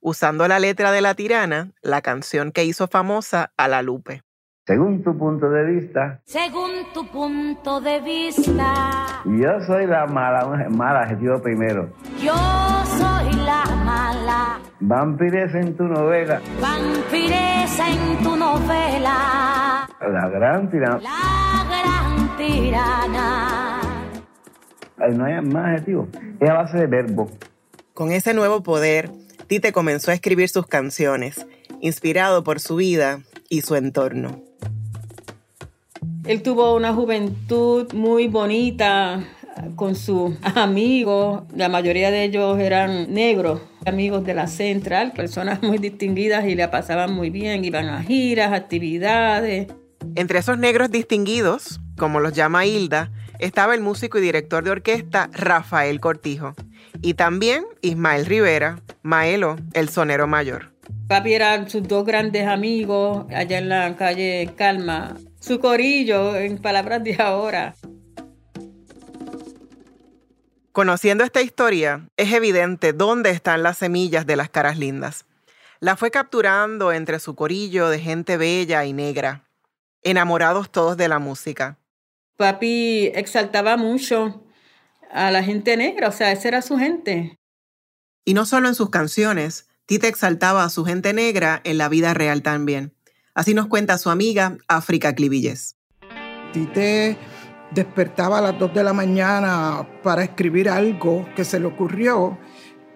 usando 0.00 0.46
la 0.48 0.58
letra 0.58 0.92
de 0.92 1.00
La 1.00 1.14
Tirana, 1.14 1.72
la 1.82 2.02
canción 2.02 2.52
que 2.52 2.64
hizo 2.64 2.86
famosa 2.88 3.52
a 3.56 3.68
la 3.68 3.82
Lupe. 3.82 4.22
Según 4.66 5.02
tu 5.02 5.16
punto 5.16 5.48
de 5.50 5.64
vista, 5.64 6.20
Según 6.24 6.70
tu 6.94 7.06
punto 7.08 7.80
de 7.80 8.00
vista, 8.00 9.22
yo 9.24 9.60
soy 9.66 9.86
la 9.86 10.06
mala, 10.06 10.46
un 10.46 10.76
mal 10.76 10.96
adjetivo 10.96 11.40
primero. 11.40 11.90
yo 12.22 12.34
soy 12.34 13.32
la 13.44 13.64
mala. 13.84 14.60
Vampires 14.80 15.54
en 15.54 15.76
tu 15.76 15.84
novela, 15.84 16.40
Vampiresa 16.60 17.88
en 17.90 18.22
tu 18.22 18.36
novela, 18.36 19.88
la 20.00 20.28
gran 20.28 20.70
tirana. 20.70 21.00
la 21.00 21.64
gran 21.68 22.36
tirana. 22.36 23.80
Ay, 24.98 25.14
No 25.16 25.24
hay 25.24 25.40
más 25.42 25.66
adjetivos. 25.74 26.08
Es 26.38 26.48
a 26.50 26.54
base 26.54 26.78
de 26.78 26.86
verbo. 26.86 27.30
Con 27.94 28.12
ese 28.12 28.34
nuevo 28.34 28.62
poder, 28.62 29.10
Tite 29.48 29.72
comenzó 29.72 30.10
a 30.10 30.14
escribir 30.14 30.48
sus 30.48 30.66
canciones, 30.66 31.44
inspirado 31.80 32.44
por 32.44 32.60
su 32.60 32.76
vida 32.76 33.20
y 33.48 33.62
su 33.62 33.74
entorno. 33.74 34.42
Él 36.30 36.42
tuvo 36.42 36.76
una 36.76 36.94
juventud 36.94 37.92
muy 37.92 38.28
bonita 38.28 39.24
con 39.74 39.96
sus 39.96 40.32
amigos. 40.54 41.42
La 41.56 41.68
mayoría 41.68 42.12
de 42.12 42.22
ellos 42.22 42.56
eran 42.60 43.12
negros, 43.12 43.60
amigos 43.84 44.24
de 44.24 44.34
la 44.34 44.46
central, 44.46 45.10
personas 45.10 45.60
muy 45.60 45.78
distinguidas 45.78 46.46
y 46.46 46.54
la 46.54 46.70
pasaban 46.70 47.12
muy 47.12 47.30
bien. 47.30 47.64
Iban 47.64 47.88
a 47.88 48.04
giras, 48.04 48.52
actividades. 48.52 49.72
Entre 50.14 50.38
esos 50.38 50.56
negros 50.56 50.92
distinguidos, 50.92 51.80
como 51.98 52.20
los 52.20 52.32
llama 52.32 52.64
Hilda, 52.64 53.10
estaba 53.40 53.74
el 53.74 53.80
músico 53.80 54.18
y 54.18 54.20
director 54.20 54.62
de 54.62 54.70
orquesta 54.70 55.30
Rafael 55.32 55.98
Cortijo. 55.98 56.54
Y 57.02 57.14
también 57.14 57.64
Ismael 57.82 58.24
Rivera, 58.24 58.78
Maelo, 59.02 59.56
el 59.72 59.88
sonero 59.88 60.28
mayor. 60.28 60.70
Papi 61.08 61.34
eran 61.34 61.68
sus 61.68 61.88
dos 61.88 62.06
grandes 62.06 62.46
amigos 62.46 63.26
allá 63.34 63.58
en 63.58 63.68
la 63.68 63.96
calle 63.96 64.50
Calma. 64.54 65.16
Su 65.40 65.58
corillo, 65.58 66.36
en 66.36 66.58
palabras 66.58 67.02
de 67.02 67.16
ahora. 67.18 67.74
Conociendo 70.72 71.24
esta 71.24 71.42
historia, 71.42 72.08
es 72.16 72.32
evidente 72.32 72.92
dónde 72.92 73.30
están 73.30 73.62
las 73.62 73.78
semillas 73.78 74.26
de 74.26 74.36
las 74.36 74.50
caras 74.50 74.78
lindas. 74.78 75.24
La 75.80 75.96
fue 75.96 76.10
capturando 76.10 76.92
entre 76.92 77.18
su 77.18 77.34
corillo 77.34 77.88
de 77.88 77.98
gente 77.98 78.36
bella 78.36 78.84
y 78.84 78.92
negra, 78.92 79.44
enamorados 80.02 80.70
todos 80.70 80.96
de 80.96 81.08
la 81.08 81.18
música. 81.18 81.78
Papi 82.36 83.10
exaltaba 83.14 83.76
mucho 83.76 84.44
a 85.10 85.30
la 85.30 85.42
gente 85.42 85.76
negra, 85.76 86.08
o 86.08 86.12
sea, 86.12 86.32
esa 86.32 86.48
era 86.48 86.62
su 86.62 86.76
gente. 86.76 87.38
Y 88.24 88.34
no 88.34 88.44
solo 88.44 88.68
en 88.68 88.74
sus 88.74 88.90
canciones, 88.90 89.68
Tite 89.86 90.06
exaltaba 90.06 90.62
a 90.64 90.70
su 90.70 90.84
gente 90.84 91.12
negra 91.12 91.60
en 91.64 91.78
la 91.78 91.88
vida 91.88 92.14
real 92.14 92.42
también. 92.42 92.94
Así 93.34 93.54
nos 93.54 93.66
cuenta 93.66 93.98
su 93.98 94.10
amiga 94.10 94.56
África 94.68 95.14
Clivilles. 95.14 95.76
Tite 96.52 97.16
despertaba 97.70 98.38
a 98.38 98.42
las 98.42 98.58
2 98.58 98.74
de 98.74 98.84
la 98.84 98.92
mañana 98.92 99.88
para 100.02 100.24
escribir 100.24 100.68
algo 100.68 101.28
que 101.36 101.44
se 101.44 101.60
le 101.60 101.66
ocurrió 101.66 102.38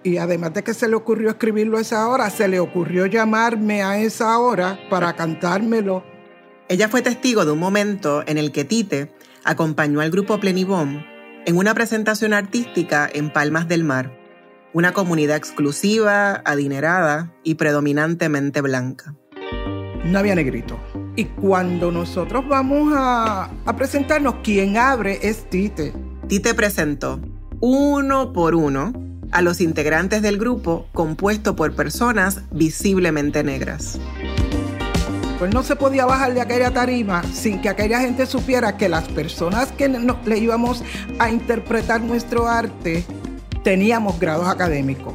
y 0.02 0.18
además 0.18 0.52
de 0.52 0.62
que 0.62 0.74
se 0.74 0.88
le 0.88 0.96
ocurrió 0.96 1.30
escribirlo 1.30 1.78
a 1.78 1.80
esa 1.80 2.08
hora, 2.08 2.28
se 2.28 2.46
le 2.46 2.60
ocurrió 2.60 3.06
llamarme 3.06 3.82
a 3.82 3.98
esa 3.98 4.38
hora 4.38 4.78
para 4.90 5.14
cantármelo. 5.14 6.04
Ella 6.68 6.88
fue 6.88 7.00
testigo 7.00 7.44
de 7.44 7.52
un 7.52 7.58
momento 7.58 8.22
en 8.26 8.36
el 8.36 8.52
que 8.52 8.64
Tite 8.64 9.12
acompañó 9.44 10.00
al 10.00 10.10
grupo 10.10 10.38
Plenibom 10.40 11.02
en 11.46 11.56
una 11.56 11.74
presentación 11.74 12.34
artística 12.34 13.08
en 13.12 13.32
Palmas 13.32 13.68
del 13.68 13.84
Mar, 13.84 14.18
una 14.72 14.92
comunidad 14.92 15.36
exclusiva, 15.36 16.42
adinerada 16.44 17.32
y 17.42 17.54
predominantemente 17.54 18.60
blanca. 18.60 19.14
No 20.04 20.18
había 20.18 20.34
negrito. 20.34 20.78
Y 21.16 21.24
cuando 21.24 21.90
nosotros 21.90 22.46
vamos 22.46 22.92
a, 22.94 23.50
a 23.64 23.76
presentarnos, 23.76 24.36
quien 24.42 24.76
abre 24.76 25.18
es 25.22 25.48
Tite. 25.48 25.92
Tite 26.28 26.54
presentó 26.54 27.20
uno 27.60 28.32
por 28.32 28.54
uno 28.54 28.92
a 29.32 29.42
los 29.42 29.60
integrantes 29.60 30.22
del 30.22 30.38
grupo 30.38 30.86
compuesto 30.92 31.56
por 31.56 31.74
personas 31.74 32.42
visiblemente 32.50 33.42
negras. 33.42 33.98
Pues 35.38 35.52
no 35.52 35.62
se 35.62 35.74
podía 35.74 36.06
bajar 36.06 36.34
de 36.34 36.40
aquella 36.40 36.70
tarima 36.70 37.22
sin 37.24 37.60
que 37.60 37.68
aquella 37.68 38.00
gente 38.00 38.26
supiera 38.26 38.76
que 38.76 38.88
las 38.88 39.08
personas 39.08 39.72
que 39.72 39.88
le 39.88 40.38
íbamos 40.38 40.84
a 41.18 41.30
interpretar 41.30 42.00
nuestro 42.00 42.46
arte 42.46 43.04
teníamos 43.64 44.20
grados 44.20 44.46
académicos. 44.46 45.14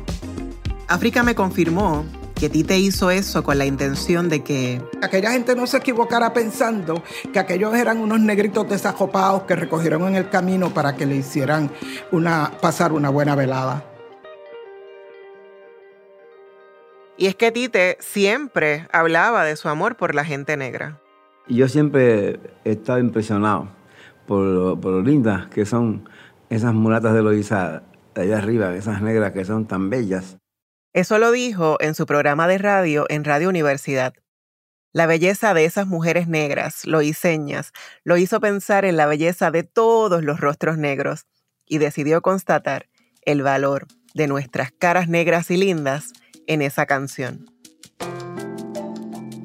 África 0.88 1.24
me 1.24 1.36
confirmó 1.36 2.04
que 2.40 2.50
Tite 2.50 2.80
hizo 2.80 3.12
eso 3.12 3.44
con 3.44 3.58
la 3.58 3.66
intención 3.66 4.30
de 4.30 4.42
que... 4.42 4.82
Aquella 5.02 5.32
gente 5.32 5.58
no 5.58 5.68
se 5.68 5.78
equivocara 5.78 6.32
pensando 6.32 7.04
que 7.34 7.40
aquellos 7.40 7.76
eran 7.76 7.98
unos 7.98 8.22
negritos 8.22 8.70
desajopados 8.70 9.44
que 9.44 9.58
recogieron 9.58 10.08
en 10.08 10.16
el 10.16 10.30
camino 10.30 10.74
para 10.74 10.96
que 10.96 11.06
le 11.06 11.18
hicieran 11.18 11.70
una, 12.14 12.52
pasar 12.62 12.94
una 12.94 13.10
buena 13.10 13.36
velada. 13.36 13.84
Y 17.18 17.28
es 17.28 17.36
que 17.36 17.52
Tite 17.52 17.98
siempre 18.00 18.88
hablaba 18.94 19.44
de 19.44 19.58
su 19.58 19.68
amor 19.68 19.98
por 19.98 20.16
la 20.16 20.24
gente 20.24 20.56
negra. 20.56 21.02
Yo 21.50 21.68
siempre 21.68 22.40
he 22.64 22.72
estado 22.72 23.00
impresionado 23.00 23.68
por 24.26 24.46
lo, 24.46 24.80
por 24.80 24.94
lo 24.94 25.02
lindas 25.02 25.48
que 25.48 25.66
son 25.66 26.08
esas 26.50 26.74
mulatas 26.74 27.14
de 27.14 27.22
Loiza 27.22 27.84
de 28.16 28.22
allá 28.22 28.38
arriba, 28.38 28.74
esas 28.76 29.02
negras 29.02 29.34
que 29.34 29.44
son 29.44 29.66
tan 29.66 29.90
bellas. 29.90 30.38
Eso 30.94 31.20
lo 31.20 31.32
dijo 31.32 31.78
en 31.82 31.94
su 31.94 32.06
programa 32.08 32.48
de 32.48 32.58
radio 32.58 33.06
en 33.10 33.24
Radio 33.24 33.50
Universidad. 33.50 34.14
La 34.92 35.06
belleza 35.06 35.54
de 35.54 35.66
esas 35.66 35.86
mujeres 35.86 36.28
negras, 36.28 36.86
loiseñas, 36.86 37.74
lo 38.04 38.18
hizo 38.18 38.40
pensar 38.40 38.86
en 38.86 38.98
la 38.98 39.06
belleza 39.06 39.52
de 39.52 39.62
todos 39.62 40.24
los 40.24 40.40
rostros 40.40 40.80
negros 40.80 41.28
y 41.68 41.78
decidió 41.78 42.22
constatar 42.22 42.90
el 43.22 43.44
valor 43.44 43.86
de 44.16 44.28
nuestras 44.28 44.72
caras 44.72 45.08
negras 45.08 45.52
y 45.52 45.58
lindas 45.58 46.12
en 46.48 46.64
esa 46.64 46.88
canción. 46.88 47.46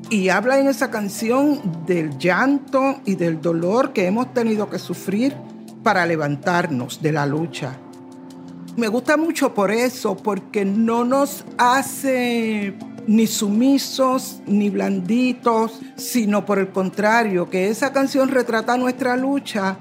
Y 0.09 0.31
habla 0.31 0.59
en 0.59 0.69
esa 0.69 0.91
canción 0.91 1.85
del 1.85 2.17
llanto 2.17 3.03
y 3.05 3.17
del 3.17 3.43
dolor 3.43 3.93
que 3.93 4.07
hemos 4.07 4.33
tenido 4.33 4.71
que 4.71 4.79
sufrir 4.79 5.37
para 5.83 6.07
levantarnos 6.07 7.03
de 7.03 7.13
la 7.13 7.27
lucha. 7.27 7.79
Me 8.77 8.89
gusta 8.89 9.17
mucho 9.17 9.55
por 9.55 9.71
eso, 9.71 10.17
porque 10.17 10.65
no 10.65 11.05
nos 11.05 11.45
hace 11.59 12.75
ni 13.07 13.27
sumisos 13.27 14.41
ni 14.47 14.71
blanditos, 14.71 15.81
sino 15.97 16.45
por 16.45 16.59
el 16.59 16.71
contrario, 16.71 17.49
que 17.49 17.69
esa 17.69 17.93
canción 17.93 18.31
retrata 18.31 18.77
nuestra 18.77 19.17
lucha, 19.17 19.79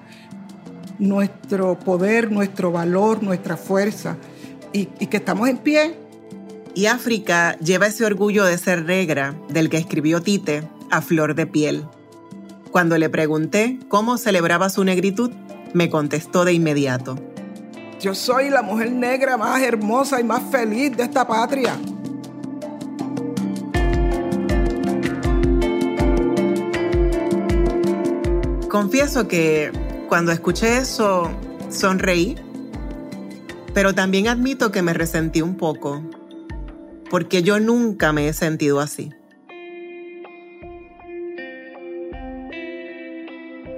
nuestro 1.00 1.80
poder, 1.80 2.32
nuestro 2.32 2.72
valor, 2.72 3.24
nuestra 3.24 3.58
fuerza, 3.58 4.18
y, 4.74 4.86
que 4.86 5.18
estamos 5.18 5.50
en 5.50 5.58
pie 5.58 5.96
y 6.76 6.88
África 6.88 7.58
lleva 7.60 7.88
ese 7.88 8.06
orgullo 8.06 8.46
de 8.46 8.58
ser 8.58 8.84
negra 8.86 9.36
del 9.50 9.70
que 9.70 9.78
escribió 9.78 10.22
Tite 10.22 10.68
a 10.90 11.02
flor 11.02 11.36
de 11.36 11.46
piel. 11.46 11.86
Cuando 12.72 12.98
le 12.98 13.10
pregunté 13.10 13.80
cómo 13.88 14.18
celebraba 14.18 14.70
su 14.70 14.84
negritud, 14.84 15.32
me 15.74 15.92
contestó 15.92 16.46
de 16.46 16.54
inmediato. 16.54 17.33
Yo 18.04 18.14
soy 18.14 18.50
la 18.50 18.62
mujer 18.62 18.92
negra 18.92 19.38
más 19.38 19.62
hermosa 19.62 20.20
y 20.20 20.26
más 20.26 20.44
feliz 20.52 20.98
de 20.98 21.04
esta 21.04 21.26
patria. 21.26 21.74
Confieso 28.70 29.26
que 29.30 29.72
cuando 30.10 30.34
escuché 30.34 30.80
eso, 30.80 31.32
sonreí, 31.70 32.36
pero 33.74 33.96
también 33.96 34.28
admito 34.28 34.70
que 34.70 34.82
me 34.82 34.94
resentí 34.94 35.42
un 35.42 35.56
poco 35.56 36.04
porque 37.10 37.42
yo 37.42 37.62
nunca 37.62 38.12
me 38.12 38.28
he 38.28 38.34
sentido 38.34 38.82
así. 38.82 39.14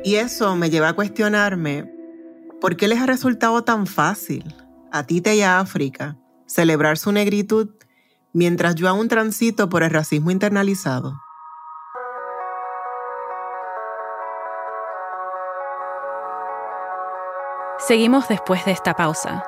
Y 0.03 0.15
eso 0.15 0.55
me 0.55 0.71
lleva 0.71 0.89
a 0.89 0.93
cuestionarme 0.93 1.94
por 2.61 2.77
qué 2.77 2.87
les 2.87 2.99
ha 2.99 3.05
resultado 3.05 3.63
tan 3.63 3.87
fácil 3.87 4.55
a 4.91 5.03
Tite 5.03 5.35
y 5.35 5.41
a 5.41 5.59
África 5.59 6.17
celebrar 6.45 6.97
su 6.97 7.11
negritud 7.11 7.69
mientras 8.33 8.75
yo 8.75 8.87
aún 8.87 9.07
transito 9.07 9.69
por 9.69 9.83
el 9.83 9.91
racismo 9.91 10.31
internalizado. 10.31 11.19
Seguimos 17.77 18.27
después 18.27 18.65
de 18.65 18.71
esta 18.71 18.95
pausa. 18.95 19.43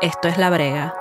Esto 0.00 0.28
es 0.28 0.38
La 0.38 0.48
Brega. 0.48 0.94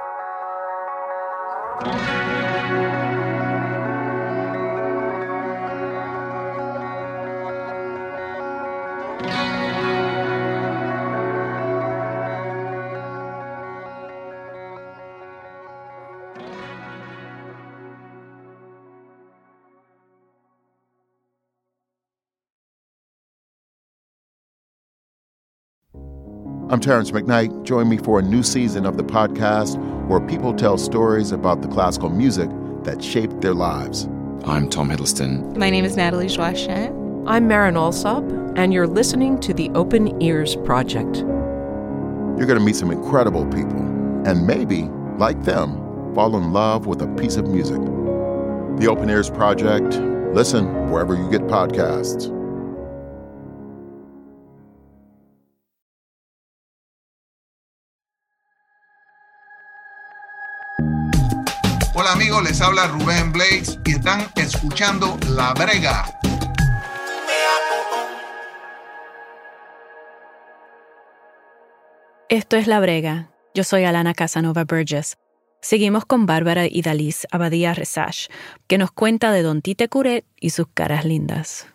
I'm 26.73 26.79
Terrence 26.79 27.12
McKnight. 27.12 27.65
Join 27.65 27.88
me 27.88 27.97
for 27.97 28.17
a 28.17 28.23
new 28.23 28.41
season 28.41 28.88
of 28.88 28.97
the 28.97 29.03
podcast 29.03 29.77
where 30.07 30.19
people 30.19 30.55
tell 30.55 30.79
stories 30.79 31.31
about 31.31 31.62
the 31.62 31.67
classical 31.67 32.09
music 32.09 32.49
that 32.81 33.03
shaped 33.03 33.41
their 33.41 33.53
lives. 33.53 34.05
I'm 34.45 34.67
Tom 34.71 34.89
Hiddleston. 34.89 35.55
My 35.55 35.69
name 35.69 35.86
is 35.86 35.95
Natalie 35.95 36.25
Joachim. 36.25 37.27
I'm 37.27 37.47
Marin 37.47 37.77
Alsop, 37.77 38.23
and 38.55 38.73
you're 38.73 38.88
listening 38.88 39.39
to 39.41 39.53
the 39.53 39.69
Open 39.75 40.19
Ears 40.19 40.55
Project. 40.55 41.17
You're 41.17 42.47
going 42.47 42.57
to 42.57 42.65
meet 42.65 42.75
some 42.75 42.89
incredible 42.89 43.45
people, 43.45 43.77
and 44.25 44.47
maybe, 44.47 44.89
like 45.19 45.43
them, 45.43 45.75
fall 46.15 46.36
in 46.36 46.53
love 46.53 46.88
with 46.88 47.03
a 47.03 47.07
piece 47.21 47.36
of 47.36 47.45
music. 47.47 47.81
The 48.79 48.88
Open 48.89 49.12
Ears 49.12 49.29
Project. 49.29 49.93
Listen 50.33 50.89
wherever 50.89 51.13
you 51.13 51.29
get 51.29 51.41
podcasts. 51.41 52.31
Les 62.43 62.62
habla 62.62 62.88
Rubén 62.88 63.32
Blades 63.32 63.79
y 63.86 63.93
están 63.93 64.27
escuchando 64.36 65.17
La 65.29 65.53
Brega. 65.53 66.06
Esto 72.29 72.58
es 72.58 72.67
La 72.67 72.79
Brega. 72.79 73.32
Yo 73.53 73.63
soy 73.63 73.86
Alana 73.86 74.13
Casanova 74.13 74.65
Burgess. 74.65 75.17
Seguimos 75.62 76.06
con 76.06 76.25
Bárbara 76.25 76.65
y 76.65 76.82
Dalis 76.82 77.25
Abadía 77.32 77.73
Resach, 77.73 78.27
que 78.67 78.77
nos 78.77 78.91
cuenta 78.91 79.32
de 79.32 79.43
Don 79.43 79.62
Tite 79.62 79.88
Curet 79.88 80.25
y 80.39 80.49
sus 80.49 80.67
caras 80.73 81.06
lindas. 81.06 81.67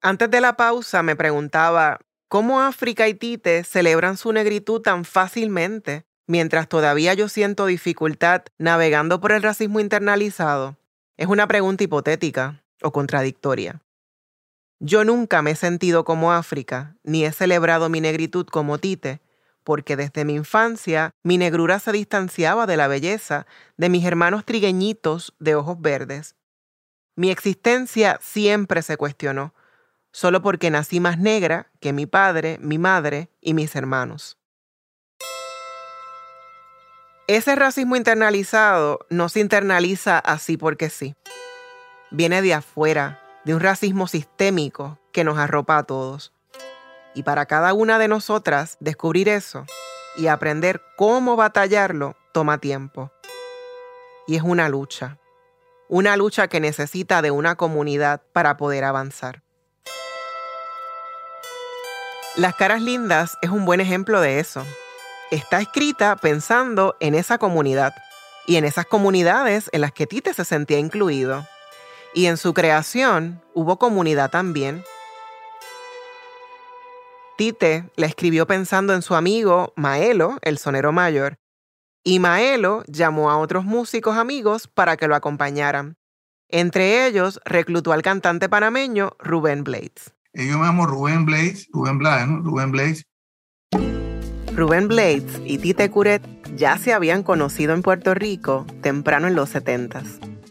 Antes 0.00 0.30
de 0.30 0.40
la 0.40 0.56
pausa 0.56 1.02
me 1.02 1.16
preguntaba 1.16 1.98
¿Cómo 2.28 2.60
África 2.60 3.08
y 3.08 3.14
Tite 3.14 3.64
celebran 3.64 4.16
su 4.16 4.32
negritud 4.32 4.80
tan 4.80 5.04
fácilmente, 5.04 6.06
mientras 6.26 6.68
todavía 6.68 7.14
yo 7.14 7.28
siento 7.28 7.66
dificultad 7.66 8.42
navegando 8.58 9.20
por 9.20 9.32
el 9.32 9.42
racismo 9.42 9.80
internalizado? 9.80 10.76
Es 11.16 11.26
una 11.26 11.46
pregunta 11.46 11.84
hipotética 11.84 12.62
o 12.82 12.92
contradictoria. 12.92 13.82
Yo 14.78 15.04
nunca 15.04 15.42
me 15.42 15.50
he 15.50 15.56
sentido 15.56 16.04
como 16.04 16.32
África, 16.32 16.96
ni 17.02 17.26
he 17.26 17.32
celebrado 17.32 17.90
mi 17.90 18.00
negritud 18.00 18.46
como 18.46 18.78
Tite, 18.78 19.20
porque 19.62 19.94
desde 19.96 20.24
mi 20.24 20.34
infancia 20.34 21.10
mi 21.22 21.36
negrura 21.36 21.78
se 21.78 21.92
distanciaba 21.92 22.66
de 22.66 22.78
la 22.78 22.88
belleza 22.88 23.46
de 23.76 23.90
mis 23.90 24.04
hermanos 24.06 24.46
trigueñitos 24.46 25.34
de 25.38 25.54
ojos 25.54 25.80
verdes. 25.80 26.34
Mi 27.14 27.30
existencia 27.30 28.18
siempre 28.22 28.80
se 28.80 28.96
cuestionó, 28.96 29.54
solo 30.12 30.40
porque 30.40 30.70
nací 30.70 30.98
más 31.00 31.18
negra 31.18 31.70
que 31.78 31.92
mi 31.92 32.06
padre, 32.06 32.56
mi 32.60 32.78
madre 32.78 33.28
y 33.40 33.52
mis 33.52 33.76
hermanos. 33.76 34.39
Ese 37.30 37.54
racismo 37.54 37.94
internalizado 37.94 39.06
no 39.08 39.28
se 39.28 39.38
internaliza 39.38 40.18
así 40.18 40.56
porque 40.56 40.90
sí. 40.90 41.14
Viene 42.10 42.42
de 42.42 42.54
afuera, 42.54 43.20
de 43.44 43.54
un 43.54 43.60
racismo 43.60 44.08
sistémico 44.08 44.98
que 45.12 45.22
nos 45.22 45.38
arropa 45.38 45.78
a 45.78 45.84
todos. 45.84 46.32
Y 47.14 47.22
para 47.22 47.46
cada 47.46 47.72
una 47.72 48.00
de 48.00 48.08
nosotras 48.08 48.78
descubrir 48.80 49.28
eso 49.28 49.64
y 50.16 50.26
aprender 50.26 50.82
cómo 50.96 51.36
batallarlo 51.36 52.16
toma 52.32 52.58
tiempo. 52.58 53.12
Y 54.26 54.34
es 54.34 54.42
una 54.42 54.68
lucha. 54.68 55.20
Una 55.88 56.16
lucha 56.16 56.48
que 56.48 56.58
necesita 56.58 57.22
de 57.22 57.30
una 57.30 57.54
comunidad 57.54 58.22
para 58.32 58.56
poder 58.56 58.82
avanzar. 58.82 59.44
Las 62.34 62.56
caras 62.56 62.82
lindas 62.82 63.38
es 63.40 63.50
un 63.50 63.66
buen 63.66 63.80
ejemplo 63.80 64.20
de 64.20 64.40
eso. 64.40 64.66
Está 65.30 65.60
escrita 65.60 66.16
pensando 66.16 66.96
en 66.98 67.14
esa 67.14 67.38
comunidad 67.38 67.94
y 68.48 68.56
en 68.56 68.64
esas 68.64 68.86
comunidades 68.86 69.70
en 69.72 69.82
las 69.82 69.92
que 69.92 70.08
Tite 70.08 70.34
se 70.34 70.44
sentía 70.44 70.80
incluido. 70.80 71.46
Y 72.14 72.26
en 72.26 72.36
su 72.36 72.52
creación 72.52 73.40
hubo 73.54 73.78
comunidad 73.78 74.30
también. 74.30 74.82
Tite 77.38 77.88
la 77.94 78.06
escribió 78.06 78.48
pensando 78.48 78.92
en 78.92 79.02
su 79.02 79.14
amigo 79.14 79.72
Maelo, 79.76 80.38
el 80.42 80.58
sonero 80.58 80.90
mayor, 80.90 81.38
y 82.02 82.18
Maelo 82.18 82.82
llamó 82.88 83.30
a 83.30 83.38
otros 83.38 83.64
músicos 83.64 84.16
amigos 84.16 84.66
para 84.66 84.96
que 84.96 85.06
lo 85.06 85.14
acompañaran. 85.14 85.96
Entre 86.48 87.06
ellos, 87.06 87.40
reclutó 87.44 87.92
al 87.92 88.02
cantante 88.02 88.48
panameño 88.48 89.12
Rubén 89.20 89.62
Blades. 89.62 90.12
Yo 90.34 90.58
me 90.58 90.66
llamo 90.66 90.86
Rubén 90.86 91.24
Blades, 91.24 91.68
Rubén 91.72 91.98
Blades. 91.98 92.26
Rubén 92.42 92.72
Blades. 92.72 93.04
Rubén 94.54 94.88
Blades 94.88 95.40
y 95.44 95.58
Tite 95.58 95.90
Curet 95.90 96.22
ya 96.56 96.76
se 96.76 96.92
habían 96.92 97.22
conocido 97.22 97.72
en 97.72 97.82
Puerto 97.82 98.14
Rico 98.14 98.66
temprano 98.82 99.28
en 99.28 99.34
los 99.34 99.50
70 99.50 100.02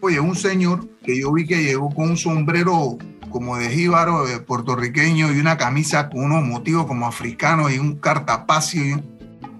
Oye, 0.02 0.20
un 0.20 0.36
señor 0.36 0.88
que 1.04 1.20
yo 1.20 1.32
vi 1.34 1.46
que 1.46 1.62
llegó 1.62 1.90
con 1.90 2.12
un 2.12 2.18
sombrero 2.18 2.98
como 3.30 3.58
de 3.58 3.70
jíbaro 3.70 4.26
de 4.26 4.40
puertorriqueño 4.40 5.34
y 5.34 5.40
una 5.40 5.58
camisa 5.58 6.10
con 6.10 6.24
unos 6.24 6.44
motivos 6.44 6.86
como 6.86 7.06
africanos 7.06 7.74
y 7.74 7.80
un 7.80 7.98
cartapacio. 7.98 8.82
Y, 8.82 9.04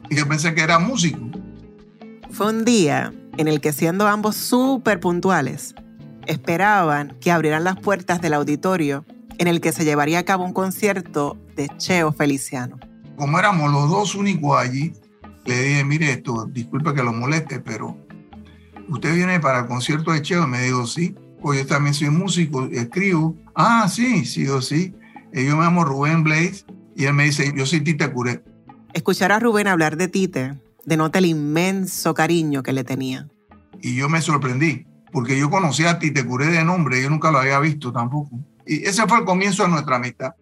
y 0.10 0.16
yo 0.16 0.28
pensé 0.28 0.56
que 0.56 0.62
era 0.62 0.80
músico. 0.80 1.20
Fue 2.32 2.48
un 2.48 2.64
día 2.64 3.14
en 3.38 3.50
el 3.50 3.60
que 3.60 3.74
siendo 3.74 4.08
ambos 4.08 4.38
súper 4.38 5.02
puntuales, 5.02 5.76
esperaban 6.26 7.18
que 7.20 7.32
abrieran 7.32 7.66
las 7.66 7.78
puertas 7.78 8.22
del 8.22 8.34
auditorio 8.34 9.06
en 9.40 9.48
el 9.48 9.62
que 9.62 9.72
se 9.72 9.84
llevaría 9.84 10.20
a 10.20 10.24
cabo 10.24 10.46
un 10.46 10.54
concierto 10.54 11.38
de 11.56 11.70
Cheo 11.78 12.14
Feliciano. 12.14 12.80
Como 13.20 13.38
éramos 13.38 13.70
los 13.70 13.90
dos 13.90 14.16
únicos 14.16 14.58
allí, 14.58 14.94
le 15.46 15.62
dije, 15.62 15.84
mire 15.84 16.10
esto, 16.12 16.46
disculpe 16.46 16.94
que 16.94 17.04
lo 17.04 17.12
moleste, 17.12 17.60
pero 17.60 17.98
usted 18.88 19.14
viene 19.14 19.42
para 19.42 19.60
el 19.60 19.66
concierto 19.68 20.14
de 20.14 20.22
Cheo. 20.22 20.46
Y 20.46 20.48
me 20.48 20.64
dijo, 20.64 20.88
sí, 20.88 21.14
pues 21.42 21.60
yo 21.60 21.68
también 21.68 21.94
soy 21.94 22.12
músico, 22.12 22.64
escribo. 22.72 23.36
Ah, 23.54 23.90
sí, 23.90 24.26
sí 24.26 24.48
o 24.48 24.62
sí. 24.62 24.96
Y 25.34 25.46
yo 25.46 25.58
me 25.58 25.66
llamo 25.66 25.84
Rubén 25.84 26.24
Blades 26.24 26.66
y 26.96 27.06
él 27.06 27.14
me 27.14 27.26
dice, 27.26 27.52
yo 27.54 27.66
soy 27.66 27.82
Tite 27.82 28.10
Curé. 28.10 28.42
Escuchar 28.94 29.34
a 29.34 29.40
Rubén 29.40 29.68
hablar 29.68 29.98
de 29.98 30.08
Tite 30.08 30.58
denota 30.86 31.20
el 31.20 31.26
inmenso 31.26 32.14
cariño 32.14 32.64
que 32.64 32.72
le 32.72 32.86
tenía. 32.86 33.28
Y 33.82 33.98
yo 33.98 34.08
me 34.08 34.22
sorprendí, 34.22 34.88
porque 35.12 35.38
yo 35.38 35.50
conocía 35.50 35.92
a 35.92 36.00
Tite 36.00 36.26
Curé 36.26 36.48
de 36.48 36.64
nombre, 36.64 37.02
yo 37.02 37.10
nunca 37.10 37.32
lo 37.32 37.40
había 37.40 37.60
visto 37.60 37.92
tampoco. 37.92 38.40
Y 38.66 38.86
ese 38.86 39.06
fue 39.08 39.20
el 39.20 39.26
comienzo 39.26 39.64
de 39.64 39.70
nuestra 39.70 39.98
amistad. 39.98 40.36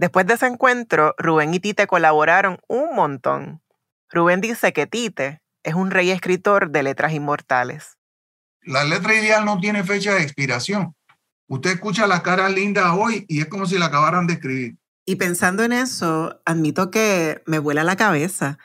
Después 0.00 0.26
de 0.26 0.32
ese 0.32 0.46
encuentro, 0.46 1.14
Rubén 1.18 1.52
y 1.52 1.60
Tite 1.60 1.86
colaboraron 1.86 2.58
un 2.68 2.94
montón. 2.96 3.60
Rubén 4.08 4.40
dice 4.40 4.72
que 4.72 4.86
Tite 4.86 5.42
es 5.62 5.74
un 5.74 5.90
rey 5.90 6.10
escritor 6.10 6.70
de 6.70 6.82
letras 6.82 7.12
inmortales. 7.12 7.98
La 8.62 8.82
letra 8.84 9.14
ideal 9.14 9.44
no 9.44 9.60
tiene 9.60 9.84
fecha 9.84 10.14
de 10.14 10.22
expiración. 10.22 10.94
Usted 11.48 11.72
escucha 11.72 12.06
las 12.06 12.22
caras 12.22 12.50
lindas 12.50 12.94
hoy 12.96 13.26
y 13.28 13.42
es 13.42 13.48
como 13.48 13.66
si 13.66 13.76
la 13.76 13.86
acabaran 13.86 14.26
de 14.26 14.32
escribir. 14.32 14.78
Y 15.04 15.16
pensando 15.16 15.64
en 15.64 15.72
eso, 15.72 16.40
admito 16.46 16.90
que 16.90 17.42
me 17.44 17.58
vuela 17.58 17.84
la 17.84 17.96
cabeza 17.96 18.56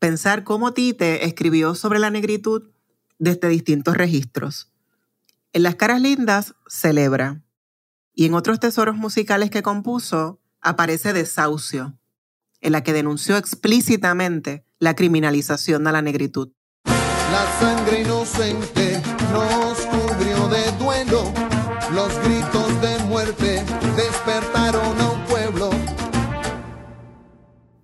pensar 0.00 0.42
cómo 0.42 0.72
Tite 0.72 1.26
escribió 1.26 1.76
sobre 1.76 2.00
la 2.00 2.10
negritud 2.10 2.72
desde 3.20 3.46
distintos 3.46 3.96
registros. 3.96 4.72
En 5.52 5.62
Las 5.62 5.76
Caras 5.76 6.00
Lindas 6.00 6.56
celebra, 6.66 7.40
y 8.14 8.26
en 8.26 8.34
otros 8.34 8.58
tesoros 8.58 8.96
musicales 8.96 9.48
que 9.48 9.62
compuso 9.62 10.41
aparece 10.62 11.12
Desahucio, 11.12 11.98
en 12.60 12.72
la 12.72 12.82
que 12.82 12.92
denunció 12.92 13.36
explícitamente 13.36 14.64
la 14.78 14.94
criminalización 14.94 15.84
de 15.84 15.92
la 15.92 16.02
negritud. 16.02 16.52
La 16.84 17.46
sangre 17.58 18.02
inocente 18.02 19.02
nos 19.32 19.78
cubrió 19.86 20.48
de 20.48 20.72
duelo, 20.78 21.32
los 21.92 22.18
gritos 22.24 22.80
de 22.80 22.98
muerte 23.04 23.64
despertaron 23.96 25.00
a 25.00 25.10
un 25.10 25.24
pueblo. 25.24 25.70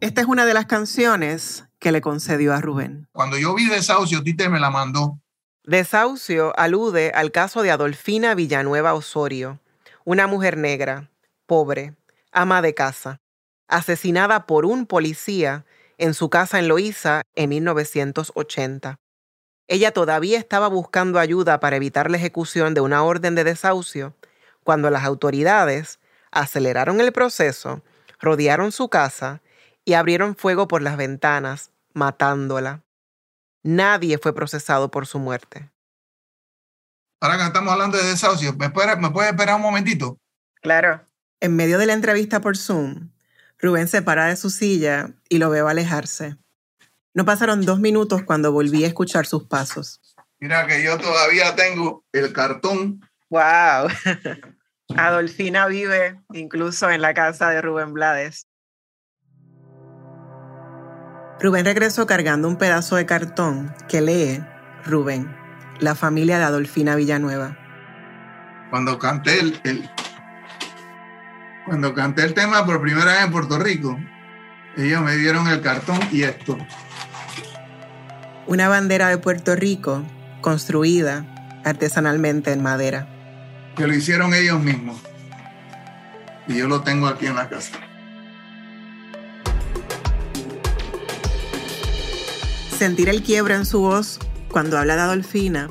Esta 0.00 0.20
es 0.20 0.26
una 0.28 0.46
de 0.46 0.54
las 0.54 0.66
canciones 0.66 1.64
que 1.80 1.92
le 1.92 2.00
concedió 2.00 2.52
a 2.54 2.60
Rubén. 2.60 3.08
Cuando 3.12 3.36
yo 3.36 3.54
vi 3.54 3.66
Desahucio, 3.66 4.22
Tite 4.22 4.48
me 4.48 4.60
la 4.60 4.70
mandó. 4.70 5.20
Desahucio 5.64 6.58
alude 6.58 7.10
al 7.14 7.32
caso 7.32 7.62
de 7.62 7.70
Adolfina 7.70 8.34
Villanueva 8.34 8.94
Osorio, 8.94 9.60
una 10.04 10.26
mujer 10.26 10.56
negra, 10.56 11.10
pobre, 11.46 11.94
ama 12.32 12.62
de 12.62 12.74
casa, 12.74 13.20
asesinada 13.68 14.46
por 14.46 14.64
un 14.64 14.86
policía 14.86 15.64
en 15.98 16.14
su 16.14 16.30
casa 16.30 16.58
en 16.58 16.68
Loíza 16.68 17.22
en 17.34 17.50
1980. 17.50 18.98
Ella 19.66 19.92
todavía 19.92 20.38
estaba 20.38 20.68
buscando 20.68 21.18
ayuda 21.18 21.60
para 21.60 21.76
evitar 21.76 22.10
la 22.10 22.16
ejecución 22.16 22.72
de 22.74 22.80
una 22.80 23.02
orden 23.02 23.34
de 23.34 23.44
desahucio 23.44 24.14
cuando 24.64 24.90
las 24.90 25.04
autoridades 25.04 25.98
aceleraron 26.30 27.00
el 27.00 27.12
proceso, 27.12 27.82
rodearon 28.20 28.72
su 28.72 28.88
casa 28.88 29.42
y 29.84 29.94
abrieron 29.94 30.36
fuego 30.36 30.68
por 30.68 30.82
las 30.82 30.96
ventanas, 30.96 31.70
matándola. 31.92 32.82
Nadie 33.62 34.18
fue 34.18 34.34
procesado 34.34 34.90
por 34.90 35.06
su 35.06 35.18
muerte. 35.18 35.70
Ahora 37.20 37.36
que 37.36 37.44
estamos 37.44 37.72
hablando 37.72 37.98
de 37.98 38.04
desahucio, 38.04 38.54
¿me 38.54 38.70
puede, 38.70 38.96
¿me 38.96 39.10
puede 39.10 39.30
esperar 39.30 39.56
un 39.56 39.62
momentito? 39.62 40.18
Claro. 40.60 41.07
En 41.40 41.54
medio 41.56 41.78
de 41.78 41.86
la 41.86 41.92
entrevista 41.92 42.40
por 42.40 42.56
Zoom, 42.56 43.10
Rubén 43.58 43.88
se 43.88 44.02
para 44.02 44.26
de 44.26 44.36
su 44.36 44.50
silla 44.50 45.10
y 45.28 45.38
lo 45.38 45.50
veo 45.50 45.68
alejarse. 45.68 46.36
No 47.14 47.24
pasaron 47.24 47.64
dos 47.64 47.80
minutos 47.80 48.22
cuando 48.22 48.52
volví 48.52 48.84
a 48.84 48.88
escuchar 48.88 49.26
sus 49.26 49.44
pasos. 49.44 50.00
Mira 50.40 50.66
que 50.66 50.82
yo 50.82 50.98
todavía 50.98 51.54
tengo 51.56 52.04
el 52.12 52.32
cartón. 52.32 53.00
¡Wow! 53.30 53.88
Adolfina 54.96 55.66
vive 55.66 56.20
incluso 56.32 56.90
en 56.90 57.02
la 57.02 57.14
casa 57.14 57.50
de 57.50 57.60
Rubén 57.60 57.92
Blades. 57.92 58.46
Rubén 61.40 61.64
regresó 61.64 62.06
cargando 62.06 62.48
un 62.48 62.56
pedazo 62.56 62.96
de 62.96 63.06
cartón 63.06 63.72
que 63.88 64.00
lee 64.00 64.44
Rubén, 64.84 65.32
la 65.78 65.94
familia 65.94 66.38
de 66.38 66.44
Adolfina 66.44 66.96
Villanueva. 66.96 67.56
Cuando 68.70 68.98
canté 68.98 69.38
el, 69.40 69.60
el- 69.64 69.88
cuando 71.68 71.92
canté 71.94 72.24
el 72.24 72.32
tema 72.32 72.64
por 72.64 72.80
primera 72.80 73.12
vez 73.12 73.24
en 73.24 73.30
Puerto 73.30 73.58
Rico, 73.58 73.98
ellos 74.76 75.02
me 75.02 75.16
dieron 75.16 75.46
el 75.48 75.60
cartón 75.60 76.00
y 76.10 76.22
esto. 76.22 76.56
Una 78.46 78.68
bandera 78.68 79.08
de 79.08 79.18
Puerto 79.18 79.54
Rico 79.54 80.02
construida 80.40 81.60
artesanalmente 81.64 82.52
en 82.52 82.62
madera. 82.62 83.06
que 83.76 83.86
lo 83.86 83.94
hicieron 83.94 84.34
ellos 84.34 84.60
mismos. 84.60 84.96
Y 86.48 86.56
yo 86.56 86.66
lo 86.66 86.80
tengo 86.80 87.06
aquí 87.06 87.26
en 87.26 87.36
la 87.36 87.48
casa. 87.48 87.78
Sentir 92.76 93.08
el 93.08 93.22
quiebre 93.22 93.54
en 93.54 93.66
su 93.66 93.80
voz 93.80 94.18
cuando 94.50 94.78
habla 94.78 94.96
de 94.96 95.02
Adolfina 95.02 95.70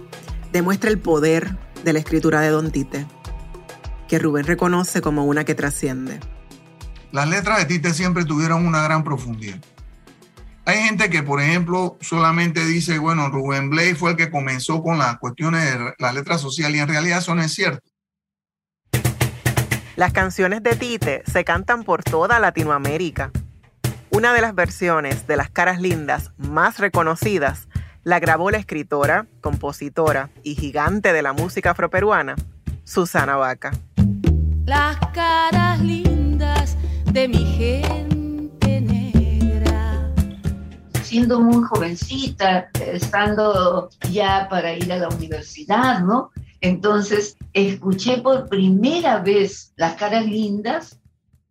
demuestra 0.53 0.89
el 0.89 0.99
poder 0.99 1.57
de 1.83 1.93
la 1.93 1.99
escritura 1.99 2.39
de 2.41 2.49
Don 2.49 2.71
Tite, 2.71 3.05
que 4.07 4.19
Rubén 4.19 4.45
reconoce 4.45 5.01
como 5.01 5.25
una 5.25 5.43
que 5.43 5.55
trasciende. 5.55 6.19
Las 7.11 7.27
letras 7.29 7.59
de 7.59 7.65
Tite 7.65 7.93
siempre 7.93 8.25
tuvieron 8.25 8.65
una 8.65 8.83
gran 8.83 9.03
profundidad. 9.03 9.57
Hay 10.65 10.79
gente 10.79 11.09
que, 11.09 11.23
por 11.23 11.41
ejemplo, 11.41 11.97
solamente 12.01 12.65
dice, 12.65 12.99
bueno, 12.99 13.29
Rubén 13.29 13.69
Blay 13.69 13.93
fue 13.93 14.11
el 14.11 14.17
que 14.17 14.29
comenzó 14.29 14.83
con 14.83 14.97
las 14.97 15.17
cuestiones 15.17 15.63
de 15.63 15.93
la 15.97 16.11
letra 16.11 16.37
social 16.37 16.75
y 16.75 16.79
en 16.79 16.89
realidad 16.89 17.19
eso 17.19 17.33
no 17.33 17.41
es 17.41 17.53
cierto. 17.53 17.89
Las 19.95 20.11
canciones 20.11 20.61
de 20.61 20.75
Tite 20.75 21.23
se 21.25 21.45
cantan 21.45 21.83
por 21.83 22.03
toda 22.03 22.39
Latinoamérica. 22.39 23.31
Una 24.09 24.33
de 24.33 24.41
las 24.41 24.53
versiones 24.53 25.25
de 25.25 25.37
Las 25.37 25.49
Caras 25.49 25.79
Lindas 25.79 26.31
más 26.37 26.79
reconocidas 26.79 27.67
la 28.03 28.19
grabó 28.19 28.51
la 28.51 28.57
escritora, 28.57 29.27
compositora 29.41 30.29
y 30.43 30.55
gigante 30.55 31.13
de 31.13 31.21
la 31.21 31.33
música 31.33 31.71
afroperuana, 31.71 32.35
Susana 32.87 33.35
Vaca. 33.35 33.71
Las 34.65 34.97
caras 35.13 35.81
lindas 35.81 36.77
de 37.11 37.27
mi 37.27 37.43
gente 37.43 38.79
negra. 38.79 40.13
Siendo 41.03 41.41
muy 41.41 41.65
jovencita, 41.65 42.69
estando 42.79 43.89
ya 44.09 44.47
para 44.49 44.73
ir 44.73 44.91
a 44.93 44.99
la 44.99 45.09
universidad, 45.09 45.99
¿no? 45.99 46.31
Entonces 46.61 47.35
escuché 47.51 48.19
por 48.19 48.47
primera 48.47 49.19
vez 49.19 49.73
Las 49.75 49.95
caras 49.95 50.25
lindas. 50.25 50.97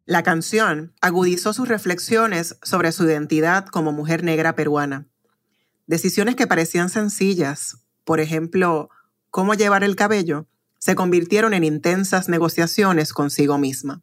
La 0.07 0.23
canción 0.23 0.95
agudizó 1.03 1.53
sus 1.53 1.69
reflexiones 1.69 2.57
sobre 2.63 2.93
su 2.93 3.05
identidad 3.05 3.67
como 3.67 3.93
mujer 3.93 4.25
negra 4.25 4.55
peruana. 4.55 5.07
Decisiones 5.87 6.35
que 6.35 6.47
parecían 6.47 6.89
sencillas, 6.89 7.85
por 8.05 8.21
ejemplo, 8.21 8.89
cómo 9.31 9.53
llevar 9.53 9.85
el 9.85 9.97
cabello, 9.97 10.47
se 10.87 10.95
convirtieron 10.95 11.53
en 11.53 11.65
intensas 11.65 12.29
negociaciones 12.29 13.13
consigo 13.13 13.59
misma. 13.59 14.03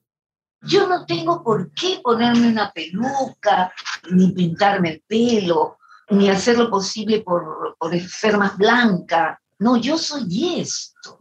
Yo 0.64 0.86
no 0.86 1.06
tengo 1.06 1.42
por 1.42 1.72
qué 1.72 2.02
ponerme 2.04 2.50
una 2.50 2.74
peluca, 2.74 3.72
ni 4.12 4.34
pintarme 4.34 4.90
el 4.90 5.04
pelo, 5.08 5.78
ni 6.10 6.30
hacer 6.30 6.58
lo 6.58 6.70
posible 6.70 7.22
por, 7.22 7.78
por 7.80 7.98
ser 8.02 8.38
más 8.38 8.58
blanca. 8.58 9.40
No, 9.60 9.78
yo 9.78 9.98
soy 9.98 10.60
esto. 10.60 11.20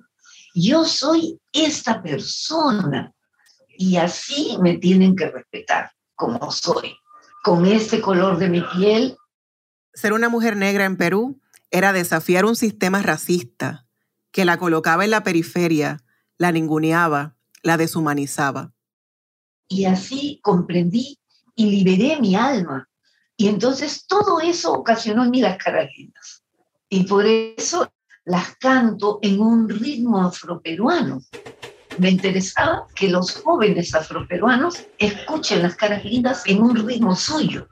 Yo 0.53 0.85
soy 0.85 1.39
esta 1.53 2.03
persona. 2.03 3.13
Y 3.69 3.99
así 3.99 4.59
me 4.61 4.79
tienen 4.79 5.15
que 5.15 5.31
respetar 5.31 5.93
como 6.17 6.51
soy. 6.51 6.97
Con 7.45 7.67
este 7.67 8.01
color 8.01 8.37
de 8.37 8.49
mi 8.49 8.63
piel 8.63 9.17
ser 9.95 10.13
una 10.13 10.29
mujer 10.29 10.57
negra 10.57 10.87
en 10.87 10.97
Perú 10.97 11.41
era 11.71 11.93
desafiar 11.93 12.47
un 12.47 12.57
sistema 12.57 13.01
racista 13.01 13.87
que 14.33 14.45
la 14.45 14.57
colocaba 14.57 15.05
en 15.05 15.11
la 15.11 15.23
periferia, 15.23 16.03
la 16.39 16.51
ninguneaba, 16.51 17.37
la 17.63 17.77
deshumanizaba. 17.77 18.73
Y 19.69 19.85
así 19.85 20.41
comprendí 20.43 21.19
y 21.55 21.71
liberé 21.71 22.19
mi 22.21 22.35
alma. 22.35 22.89
Y 23.37 23.49
entonces 23.49 24.07
todo 24.07 24.41
eso 24.41 24.73
ocasionó 24.73 25.25
en 25.25 25.31
mí 25.31 25.41
las 25.41 25.59
caras 25.59 25.89
lindas. 25.97 26.43
Y 26.89 27.05
por 27.05 27.27
eso 27.27 27.91
las 28.25 28.57
canto 28.57 29.19
en 29.23 29.41
un 29.41 29.69
ritmo 29.69 30.21
afroperuano. 30.23 31.23
Me 31.99 32.11
interesaba 32.11 32.87
que 32.95 33.09
los 33.09 33.43
jóvenes 33.43 33.95
afroperuanos 33.95 34.87
escuchen 34.99 35.63
las 35.63 35.77
caras 35.77 36.05
lindas 36.05 36.43
en 36.47 36.63
un 36.63 36.87
ritmo 36.87 37.15
suyo. 37.15 37.69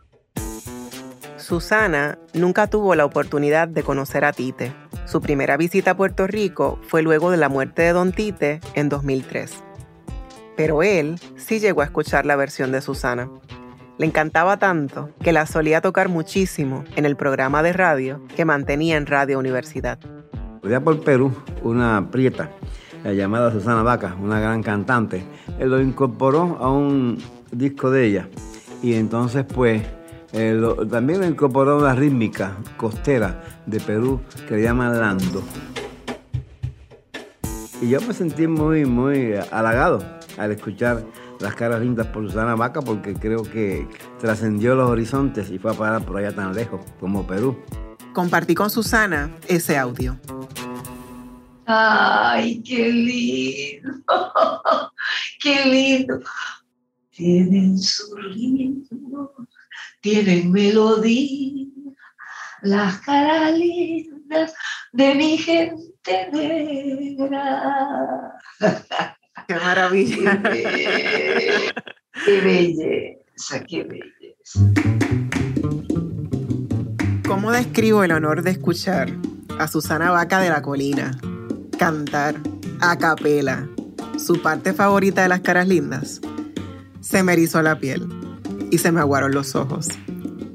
Susana 1.38 2.18
nunca 2.34 2.68
tuvo 2.68 2.94
la 2.94 3.04
oportunidad 3.04 3.68
de 3.68 3.82
conocer 3.82 4.24
a 4.24 4.32
Tite. 4.32 4.72
Su 5.10 5.20
primera 5.20 5.56
visita 5.56 5.90
a 5.90 5.96
Puerto 5.96 6.28
Rico 6.28 6.78
fue 6.86 7.02
luego 7.02 7.32
de 7.32 7.36
la 7.36 7.48
muerte 7.48 7.82
de 7.82 7.92
Don 7.92 8.12
Tite 8.12 8.60
en 8.74 8.88
2003. 8.88 9.52
Pero 10.56 10.84
él 10.84 11.18
sí 11.34 11.58
llegó 11.58 11.80
a 11.80 11.86
escuchar 11.86 12.26
la 12.26 12.36
versión 12.36 12.70
de 12.70 12.80
Susana. 12.80 13.28
Le 13.98 14.06
encantaba 14.06 14.58
tanto 14.58 15.10
que 15.20 15.32
la 15.32 15.46
solía 15.46 15.80
tocar 15.80 16.08
muchísimo 16.08 16.84
en 16.94 17.06
el 17.06 17.16
programa 17.16 17.60
de 17.64 17.72
radio 17.72 18.22
que 18.36 18.44
mantenía 18.44 18.96
en 18.96 19.06
Radio 19.06 19.40
Universidad. 19.40 19.98
Allá 20.62 20.80
por 20.80 21.02
Perú, 21.02 21.32
una 21.64 22.08
prieta 22.12 22.48
llamada 23.02 23.50
Susana 23.50 23.82
Vaca, 23.82 24.14
una 24.22 24.38
gran 24.38 24.62
cantante, 24.62 25.24
él 25.58 25.70
lo 25.70 25.80
incorporó 25.80 26.56
a 26.60 26.70
un 26.70 27.18
disco 27.50 27.90
de 27.90 28.06
ella. 28.06 28.28
Y 28.80 28.94
entonces 28.94 29.44
pues 29.44 29.82
eh, 30.32 30.60
también 30.90 31.24
incorporó 31.24 31.78
una 31.78 31.94
rítmica 31.94 32.56
costera 32.76 33.42
de 33.66 33.80
Perú 33.80 34.20
que 34.48 34.56
le 34.56 34.62
llaman 34.62 34.98
Lando. 35.00 35.42
Y 37.80 37.88
yo 37.88 38.00
me 38.02 38.12
sentí 38.12 38.46
muy, 38.46 38.84
muy 38.84 39.34
halagado 39.50 40.04
al 40.38 40.52
escuchar 40.52 41.04
las 41.40 41.54
caras 41.54 41.80
lindas 41.80 42.06
por 42.08 42.26
Susana 42.26 42.54
Vaca 42.54 42.82
porque 42.82 43.14
creo 43.14 43.42
que 43.42 43.88
trascendió 44.20 44.74
los 44.74 44.88
horizontes 44.88 45.50
y 45.50 45.58
fue 45.58 45.72
a 45.72 45.74
parar 45.74 46.04
por 46.04 46.18
allá 46.18 46.34
tan 46.34 46.54
lejos 46.54 46.80
como 47.00 47.26
Perú. 47.26 47.58
Compartí 48.12 48.54
con 48.54 48.70
Susana 48.70 49.34
ese 49.48 49.78
audio. 49.78 50.18
¡Ay, 51.66 52.62
qué 52.62 52.90
lindo! 52.92 53.90
¡Qué 55.40 55.64
lindo! 55.64 56.20
Tienen 57.10 57.78
su 57.78 58.16
lindo 58.16 59.32
tienen 60.00 60.50
melodía, 60.50 61.66
las 62.62 62.98
caras 63.00 63.56
lindas 63.56 64.54
de 64.92 65.14
mi 65.14 65.38
gente 65.38 66.28
negra. 66.32 68.32
¡Qué 69.46 69.54
maravilla! 69.54 70.42
Qué, 70.42 71.72
qué 72.24 72.40
belleza, 72.40 73.64
qué 73.64 73.84
belleza. 73.84 74.60
¿Cómo 77.26 77.52
describo 77.52 78.04
el 78.04 78.12
honor 78.12 78.42
de 78.42 78.50
escuchar 78.50 79.10
a 79.58 79.68
Susana 79.68 80.10
Vaca 80.10 80.40
de 80.40 80.50
la 80.50 80.62
Colina 80.62 81.12
cantar 81.78 82.36
a 82.80 82.98
capela 82.98 83.68
su 84.18 84.42
parte 84.42 84.72
favorita 84.72 85.22
de 85.22 85.28
las 85.28 85.40
caras 85.40 85.68
lindas? 85.68 86.20
Se 87.00 87.22
me 87.22 87.32
erizó 87.32 87.62
la 87.62 87.78
piel 87.78 88.19
y 88.70 88.78
se 88.78 88.92
me 88.92 89.00
aguaron 89.00 89.32
los 89.32 89.54
ojos. 89.54 89.88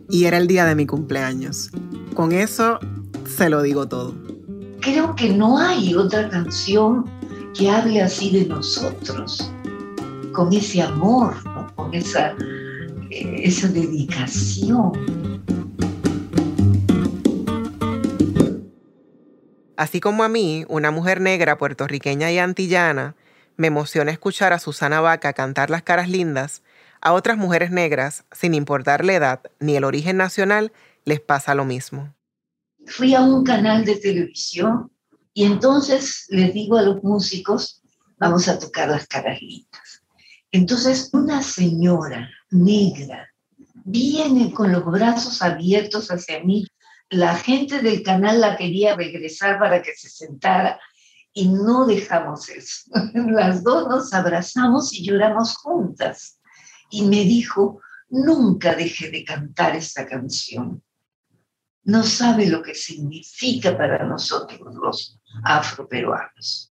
Y 0.09 0.25
era 0.25 0.37
el 0.37 0.47
día 0.47 0.65
de 0.65 0.75
mi 0.75 0.85
cumpleaños. 0.85 1.71
Con 2.13 2.31
eso 2.31 2.79
se 3.25 3.49
lo 3.49 3.61
digo 3.61 3.87
todo. 3.87 4.15
Creo 4.81 5.15
que 5.15 5.29
no 5.29 5.57
hay 5.57 5.95
otra 5.95 6.29
canción 6.29 7.05
que 7.57 7.69
hable 7.69 8.01
así 8.01 8.31
de 8.31 8.45
nosotros, 8.45 9.51
con 10.31 10.53
ese 10.53 10.81
amor, 10.81 11.33
con 11.75 11.93
esa, 11.93 12.35
eh, 13.09 13.41
esa 13.43 13.67
dedicación. 13.67 14.93
Así 19.77 19.99
como 19.99 20.23
a 20.23 20.29
mí, 20.29 20.65
una 20.69 20.91
mujer 20.91 21.19
negra 21.19 21.57
puertorriqueña 21.57 22.31
y 22.31 22.37
antillana, 22.37 23.15
me 23.57 23.67
emociona 23.67 24.11
escuchar 24.11 24.53
a 24.53 24.59
Susana 24.59 25.01
Vaca 25.01 25.33
cantar 25.33 25.69
las 25.69 25.83
caras 25.83 26.09
lindas 26.09 26.61
a 27.05 27.13
otras 27.13 27.37
mujeres 27.37 27.69
negras, 27.69 28.25
sin 28.31 28.55
importar 28.55 29.05
la 29.05 29.13
edad 29.13 29.39
ni 29.59 29.75
el 29.75 29.83
origen 29.83 30.17
nacional, 30.17 30.73
les 31.03 31.19
pasa 31.19 31.53
lo 31.53 31.63
mismo. 31.63 32.15
Fui 32.87 33.13
a 33.13 33.21
un 33.21 33.43
canal 33.43 33.85
de 33.85 33.97
televisión 33.97 34.91
y 35.31 35.43
entonces 35.45 36.25
les 36.29 36.51
digo 36.55 36.77
a 36.77 36.81
los 36.81 37.03
músicos, 37.03 37.83
vamos 38.17 38.47
a 38.47 38.57
tocar 38.57 38.89
las 38.89 39.05
caras 39.05 39.39
lindas. 39.39 40.01
Entonces 40.51 41.11
una 41.13 41.43
señora 41.43 42.27
negra 42.49 43.29
viene 43.83 44.51
con 44.51 44.71
los 44.71 44.83
brazos 44.83 45.43
abiertos 45.43 46.07
hacia 46.07 46.43
mí. 46.43 46.65
La 47.11 47.35
gente 47.35 47.83
del 47.83 48.01
canal 48.01 48.41
la 48.41 48.57
quería 48.57 48.95
regresar 48.95 49.59
para 49.59 49.83
que 49.83 49.93
se 49.93 50.09
sentara 50.09 50.79
y 51.33 51.49
no 51.49 51.85
dejamos 51.85 52.49
eso. 52.49 52.89
Las 53.13 53.63
dos 53.63 53.87
nos 53.89 54.11
abrazamos 54.11 54.91
y 54.91 55.05
lloramos 55.05 55.55
juntas 55.57 56.39
y 56.89 57.03
me 57.03 57.23
dijo, 57.23 57.81
nunca 58.09 58.75
deje 58.75 59.09
de 59.09 59.23
cantar 59.23 59.75
esta 59.75 60.07
canción. 60.07 60.83
No 61.83 62.03
sabe 62.03 62.47
lo 62.47 62.63
que 62.63 62.73
significa 62.73 63.77
para 63.77 64.03
nosotros 64.05 64.73
los 64.75 65.19
afroperuanos. 65.43 66.71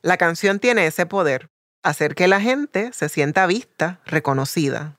La 0.00 0.16
canción 0.16 0.58
tiene 0.58 0.86
ese 0.86 1.06
poder, 1.06 1.50
hacer 1.82 2.14
que 2.14 2.28
la 2.28 2.40
gente 2.40 2.92
se 2.92 3.08
sienta 3.08 3.46
vista, 3.46 4.00
reconocida. 4.06 4.96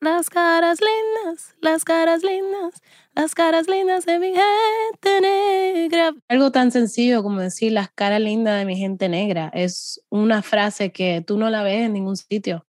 Las 0.00 0.28
caras 0.28 0.80
lindas, 0.80 1.54
las 1.62 1.84
caras 1.84 2.22
lindas, 2.22 2.82
las 3.14 3.34
caras 3.34 3.68
lindas 3.68 4.04
de 4.04 4.18
mi 4.18 4.34
gente 4.34 5.20
negra. 5.22 6.12
Algo 6.28 6.52
tan 6.52 6.72
sencillo 6.72 7.22
como 7.22 7.40
decir 7.40 7.72
las 7.72 7.90
caras 7.90 8.20
lindas 8.20 8.58
de 8.58 8.66
mi 8.66 8.76
gente 8.76 9.08
negra 9.08 9.50
es 9.54 10.02
una 10.10 10.42
frase 10.42 10.92
que 10.92 11.22
tú 11.26 11.38
no 11.38 11.48
la 11.48 11.62
ves 11.62 11.86
en 11.86 11.94
ningún 11.94 12.16
sitio. 12.16 12.66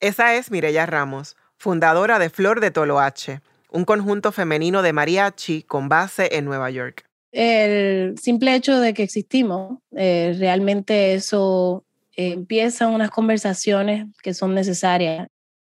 Esa 0.00 0.34
es 0.34 0.50
Mireya 0.50 0.84
Ramos, 0.84 1.36
fundadora 1.56 2.18
de 2.18 2.28
Flor 2.28 2.60
de 2.60 2.70
Toloache, 2.70 3.40
un 3.70 3.84
conjunto 3.84 4.30
femenino 4.30 4.82
de 4.82 4.92
mariachi 4.92 5.62
con 5.62 5.88
base 5.88 6.36
en 6.36 6.44
Nueva 6.44 6.70
York. 6.70 7.04
El 7.32 8.18
simple 8.18 8.54
hecho 8.54 8.78
de 8.78 8.92
que 8.92 9.02
existimos, 9.02 9.78
eh, 9.96 10.36
realmente 10.38 11.14
eso 11.14 11.84
empieza 12.14 12.88
unas 12.88 13.10
conversaciones 13.10 14.06
que 14.22 14.34
son 14.34 14.54
necesarias. 14.54 15.28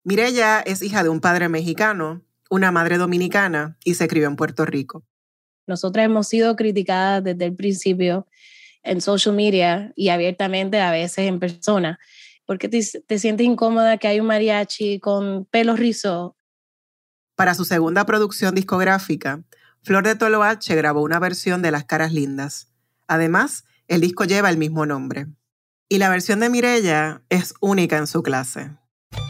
Mirella 0.04 0.60
es 0.60 0.82
hija 0.82 1.02
de 1.02 1.08
un 1.08 1.20
padre 1.20 1.48
mexicano, 1.48 2.22
una 2.50 2.70
madre 2.70 2.98
dominicana 2.98 3.76
y 3.84 3.94
se 3.94 4.08
crió 4.08 4.26
en 4.26 4.36
Puerto 4.36 4.66
Rico. 4.66 5.02
Nosotras 5.66 6.04
hemos 6.04 6.28
sido 6.28 6.56
criticadas 6.56 7.24
desde 7.24 7.46
el 7.46 7.54
principio 7.54 8.26
en 8.82 9.00
social 9.00 9.34
media 9.34 9.92
y 9.94 10.08
abiertamente 10.08 10.80
a 10.80 10.90
veces 10.90 11.26
en 11.26 11.38
persona. 11.38 11.98
Porque 12.50 12.68
te, 12.68 12.80
te 13.06 13.20
sientes 13.20 13.46
incómoda 13.46 13.96
que 13.96 14.08
hay 14.08 14.18
un 14.18 14.26
mariachi 14.26 14.98
con 14.98 15.44
pelo 15.44 15.76
rizo? 15.76 16.36
Para 17.36 17.54
su 17.54 17.64
segunda 17.64 18.04
producción 18.04 18.56
discográfica, 18.56 19.44
Flor 19.84 20.02
de 20.02 20.16
Toloache 20.16 20.74
grabó 20.74 21.00
una 21.00 21.20
versión 21.20 21.62
de 21.62 21.70
Las 21.70 21.84
Caras 21.84 22.12
Lindas. 22.12 22.72
Además, 23.06 23.66
el 23.86 24.00
disco 24.00 24.24
lleva 24.24 24.50
el 24.50 24.58
mismo 24.58 24.84
nombre. 24.84 25.28
Y 25.88 25.98
la 25.98 26.08
versión 26.08 26.40
de 26.40 26.50
Mirella 26.50 27.22
es 27.28 27.54
única 27.60 27.98
en 27.98 28.08
su 28.08 28.20
clase. 28.24 28.72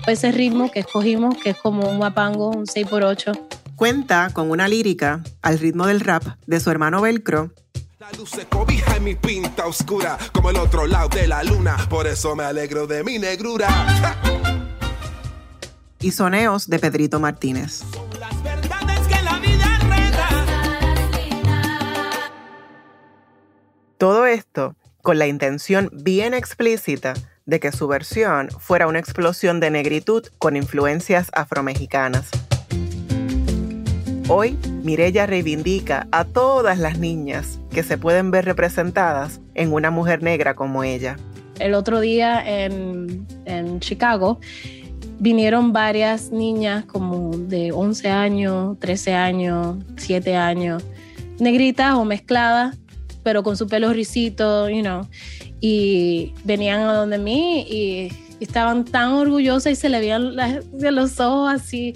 Ese 0.07 0.33
ritmo 0.33 0.71
que 0.71 0.81
escogimos, 0.81 1.37
que 1.43 1.51
es 1.51 1.59
como 1.59 1.91
un 1.91 1.99
mapango, 1.99 2.49
un 2.49 2.65
6x8. 2.65 3.39
Cuenta 3.77 4.31
con 4.33 4.51
una 4.51 4.67
lírica 4.67 5.23
al 5.43 5.59
ritmo 5.59 5.87
del 5.87 6.01
rap 6.01 6.25
de 6.47 6.59
su 6.59 6.71
hermano 6.71 7.03
Velcro 7.03 7.53
la 8.11 8.19
luz 8.19 8.31
se 8.31 8.47
cobija 8.47 8.97
en 8.97 9.05
mi 9.05 9.15
pinta 9.15 9.67
oscura, 9.67 10.19
como 10.33 10.51
el 10.51 10.57
otro 10.57 10.87
lado 10.87 11.09
de 11.09 11.27
la 11.27 11.43
luna. 11.43 11.77
Por 11.89 12.07
eso 12.07 12.35
me 12.35 12.45
alegro 12.45 12.87
de 12.87 13.05
mi 13.05 13.19
negrura. 13.19 13.69
Y 16.01 16.13
soneos 16.13 16.69
de 16.69 16.79
Pedrito 16.79 17.21
Martínez. 17.21 17.83
Todo 23.99 24.25
esto 24.25 24.77
con 25.03 25.19
la 25.19 25.27
intención 25.27 25.91
bien 25.93 26.33
explícita 26.33 27.15
de 27.45 27.61
que 27.61 27.73
su 27.73 27.87
versión 27.87 28.49
fuera 28.59 28.87
una 28.87 28.99
explosión 28.99 29.61
de 29.61 29.71
negritud 29.71 30.27
con 30.39 30.57
influencias 30.57 31.29
afromexicanas. 31.35 32.29
Hoy, 34.29 34.57
Mirella 34.85 35.27
reivindica 35.27 36.07
a 36.13 36.25
todas 36.25 36.79
las 36.79 36.99
niñas 36.99 37.60
que 37.71 37.83
se 37.83 37.99
pueden 37.99 38.31
ver 38.31 38.45
representadas 38.45 39.41
en 39.55 39.73
una 39.73 39.91
mujer 39.91 40.23
negra 40.23 40.55
como 40.55 40.85
ella. 40.85 41.17
El 41.59 41.75
otro 41.75 42.01
día 42.01 42.43
en, 42.47 43.27
Chicago 43.81 44.41
vinieron 45.19 45.73
varias 45.73 46.31
niñas 46.31 46.85
como 46.87 47.37
de 47.37 47.73
11 47.73 48.09
años, 48.09 48.79
13 48.79 49.15
años, 49.15 49.77
7 49.97 50.37
años, 50.37 50.83
negritas 51.39 51.95
o 51.95 52.05
mezcladas, 52.05 52.79
pero 53.23 53.43
con 53.43 53.57
su 53.57 53.67
pelo 53.67 53.93
risito, 53.93 54.69
you 54.71 54.81
know, 54.81 55.07
y 55.61 56.33
venían 56.45 56.81
a 56.81 56.95
donde 56.95 57.19
mí 57.19 57.67
y 57.69 58.09
estaban 58.41 58.85
tan 58.87 59.13
orgullosas 59.13 59.73
y 59.73 59.77
se 59.77 59.91
le 59.91 60.01
veían 60.01 60.35
los 60.73 61.21
ojos 61.21 61.53
así 61.53 61.95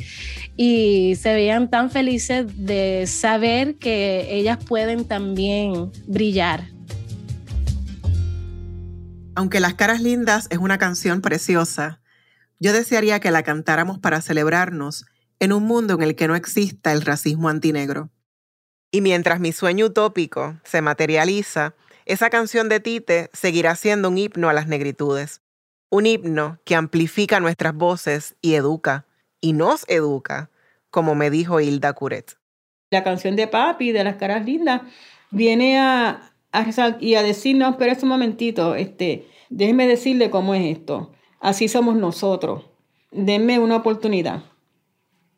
y 0.57 1.17
se 1.17 1.35
veían 1.35 1.69
tan 1.69 1.91
felices 1.91 2.47
de 2.57 3.07
saber 3.07 3.77
que 3.77 4.29
ellas 4.31 4.59
pueden 4.65 5.05
también 5.05 5.91
brillar. 6.07 6.65
Aunque 9.35 9.61
Las 9.61 9.75
Caras 9.75 10.01
Lindas 10.01 10.47
es 10.51 10.59
una 10.59 10.79
canción 10.79 11.21
preciosa, 11.21 12.01
yo 12.61 12.73
desearía 12.73 13.19
que 13.19 13.33
la 13.33 13.43
cantáramos 13.43 13.99
para 13.99 14.21
celebrarnos 14.21 15.07
en 15.41 15.53
un 15.53 15.65
mundo 15.65 15.95
en 15.95 16.03
el 16.03 16.15
que 16.15 16.29
no 16.29 16.37
exista 16.37 16.93
el 16.93 17.03
racismo 17.03 17.49
antinegro. 17.49 18.11
Y 18.93 19.01
mientras 19.01 19.41
mi 19.41 19.53
sueño 19.53 19.87
utópico 19.87 20.57
se 20.63 20.81
materializa, 20.81 21.75
esa 22.07 22.31
canción 22.31 22.69
de 22.69 22.79
Tite 22.79 23.31
seguirá 23.33 23.75
siendo 23.75 24.09
un 24.09 24.19
himno 24.19 24.49
a 24.49 24.53
las 24.53 24.69
negritudes, 24.69 25.41
un 25.91 26.07
himno 26.07 26.61
que 26.65 26.77
amplifica 26.77 27.41
nuestras 27.41 27.75
voces 27.75 28.37
y 28.41 28.55
educa, 28.55 29.07
y 29.45 29.53
nos 29.53 29.85
educa, 29.89 30.51
como 30.89 31.15
me 31.15 31.29
dijo 31.29 31.61
Hilda 31.61 31.93
Curet. 31.93 32.39
La 32.91 33.05
canción 33.05 33.37
de 33.37 33.47
Papi, 33.47 33.93
de 33.93 34.03
las 34.03 34.17
caras 34.17 34.47
lindas, 34.47 34.81
viene 35.31 35.79
a, 35.79 36.33
a 36.51 36.97
y 36.99 37.15
a 37.15 37.23
decirnos, 37.23 37.77
pero 37.77 37.93
es 37.93 38.03
un 38.03 38.09
momentito, 38.09 38.75
este, 38.75 39.29
déjeme 39.51 39.87
decirle 39.87 40.31
cómo 40.31 40.55
es 40.55 40.79
esto. 40.79 41.13
Así 41.41 41.69
somos 41.69 41.95
nosotros. 41.95 42.65
Denme 43.11 43.59
una 43.59 43.77
oportunidad. 43.77 44.45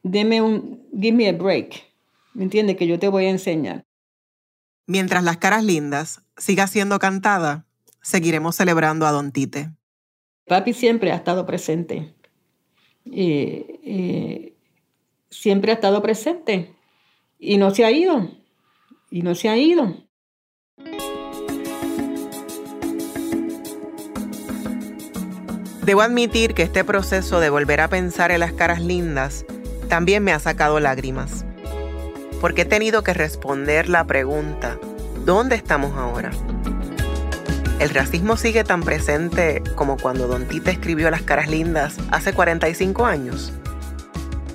Denme 0.04 0.40
un, 0.40 0.86
give 0.92 1.16
me 1.16 1.28
a 1.28 1.32
break. 1.32 1.82
¿Me 2.32 2.44
entiende? 2.44 2.76
Que 2.76 2.86
yo 2.86 3.00
te 3.00 3.08
voy 3.08 3.24
a 3.24 3.30
enseñar. 3.30 3.82
Mientras 4.86 5.24
las 5.24 5.38
caras 5.38 5.64
lindas 5.64 6.22
siga 6.36 6.68
siendo 6.68 7.00
cantada, 7.00 7.66
seguiremos 8.02 8.54
celebrando 8.54 9.04
a 9.04 9.10
Don 9.10 9.32
Tite. 9.32 9.72
Papi 10.46 10.74
siempre 10.74 11.10
ha 11.10 11.16
estado 11.16 11.44
presente. 11.44 12.14
Siempre 15.30 15.70
ha 15.70 15.74
estado 15.74 16.02
presente 16.02 16.74
y 17.38 17.58
no 17.58 17.74
se 17.74 17.84
ha 17.84 17.90
ido. 17.90 18.30
Y 19.10 19.22
no 19.22 19.34
se 19.34 19.48
ha 19.48 19.56
ido. 19.56 19.96
Debo 25.84 26.00
admitir 26.00 26.54
que 26.54 26.62
este 26.62 26.82
proceso 26.82 27.38
de 27.38 27.48
volver 27.48 27.80
a 27.80 27.86
pensar 27.88 28.32
en 28.32 28.40
las 28.40 28.52
caras 28.52 28.80
lindas 28.80 29.46
también 29.88 30.24
me 30.24 30.32
ha 30.32 30.40
sacado 30.40 30.80
lágrimas, 30.80 31.46
porque 32.40 32.62
he 32.62 32.64
tenido 32.64 33.04
que 33.04 33.14
responder 33.14 33.88
la 33.88 34.04
pregunta, 34.04 34.80
¿dónde 35.24 35.54
estamos 35.54 35.92
ahora? 35.96 36.32
¿El 37.78 37.90
racismo 37.90 38.38
sigue 38.38 38.64
tan 38.64 38.82
presente 38.82 39.62
como 39.74 39.98
cuando 39.98 40.26
Don 40.26 40.46
Tite 40.46 40.70
escribió 40.70 41.10
Las 41.10 41.20
caras 41.20 41.50
lindas 41.50 41.96
hace 42.10 42.32
45 42.32 43.04
años? 43.04 43.52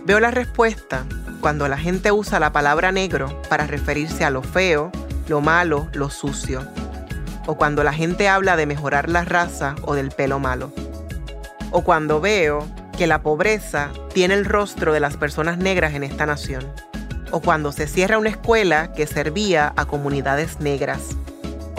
Veo 0.06 0.20
la 0.20 0.32
respuesta 0.32 1.06
cuando 1.40 1.68
la 1.68 1.78
gente 1.78 2.12
usa 2.12 2.40
la 2.40 2.52
palabra 2.52 2.92
negro 2.92 3.40
para 3.48 3.68
referirse 3.68 4.26
a 4.26 4.32
lo 4.32 4.42
feo, 4.42 4.92
lo 5.28 5.40
malo, 5.40 5.88
lo 5.94 6.10
sucio. 6.10 6.66
O 7.46 7.58
cuando 7.58 7.84
la 7.84 7.94
gente 7.94 8.28
habla 8.28 8.56
de 8.56 8.66
mejorar 8.66 9.08
la 9.08 9.24
raza 9.24 9.76
o 9.84 9.94
del 9.94 10.10
pelo 10.10 10.40
malo. 10.40 10.74
O 11.70 11.84
cuando 11.84 12.22
veo 12.22 12.68
que 12.98 13.06
la 13.06 13.22
pobreza 13.22 13.92
tiene 14.16 14.34
el 14.34 14.46
rostro 14.46 14.94
de 14.94 15.00
las 15.00 15.16
personas 15.16 15.60
negras 15.60 15.94
en 15.94 16.04
esta 16.04 16.26
nación. 16.26 16.66
O 17.30 17.40
cuando 17.40 17.72
se 17.72 17.86
cierra 17.86 18.18
una 18.18 18.30
escuela 18.30 18.94
que 18.94 19.06
servía 19.06 19.74
a 19.76 19.86
comunidades 19.86 20.60
negras 20.60 21.16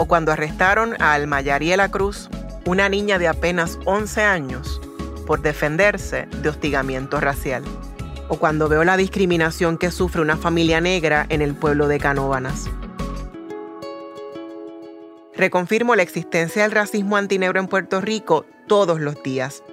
o 0.03 0.05
cuando 0.05 0.33
arrestaron 0.33 1.01
a 1.01 1.13
Almayariela 1.13 1.89
Cruz, 1.89 2.29
una 2.65 2.89
niña 2.89 3.19
de 3.19 3.29
apenas 3.29 3.79
11 3.85 4.21
años, 4.21 4.81
por 5.25 5.41
defenderse 5.41 6.27
de 6.41 6.49
hostigamiento 6.49 7.21
racial, 7.21 7.63
o 8.27 8.35
cuando 8.35 8.67
veo 8.67 8.83
la 8.83 8.97
discriminación 8.97 9.77
que 9.77 9.91
sufre 9.91 10.21
una 10.21 10.35
familia 10.35 10.81
negra 10.81 11.25
en 11.29 11.41
el 11.41 11.55
pueblo 11.55 11.87
de 11.87 11.99
Canóvanas. 11.99 12.69
Reconfirmo 15.37 15.95
la 15.95 16.03
existencia 16.03 16.63
del 16.63 16.71
racismo 16.73 17.15
antinegro 17.15 17.61
en 17.61 17.67
Puerto 17.67 18.01
Rico 18.01 18.45
todos 18.67 18.99
los 18.99 19.23
días. 19.23 19.63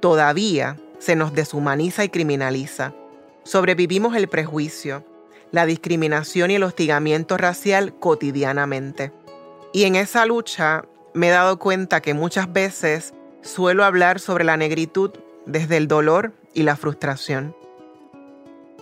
Todavía 0.00 0.76
se 0.98 1.16
nos 1.16 1.32
deshumaniza 1.32 2.04
y 2.04 2.10
criminaliza. 2.10 2.92
Sobrevivimos 3.44 4.14
el 4.14 4.28
prejuicio, 4.28 5.06
la 5.52 5.64
discriminación 5.64 6.50
y 6.50 6.56
el 6.56 6.64
hostigamiento 6.64 7.38
racial 7.38 7.94
cotidianamente. 7.98 9.10
Y 9.72 9.84
en 9.84 9.96
esa 9.96 10.24
lucha 10.24 10.84
me 11.14 11.28
he 11.28 11.30
dado 11.30 11.58
cuenta 11.58 12.00
que 12.00 12.14
muchas 12.14 12.52
veces 12.52 13.12
suelo 13.42 13.84
hablar 13.84 14.18
sobre 14.18 14.44
la 14.44 14.56
negritud 14.56 15.10
desde 15.46 15.76
el 15.76 15.88
dolor 15.88 16.32
y 16.54 16.62
la 16.62 16.76
frustración. 16.76 17.54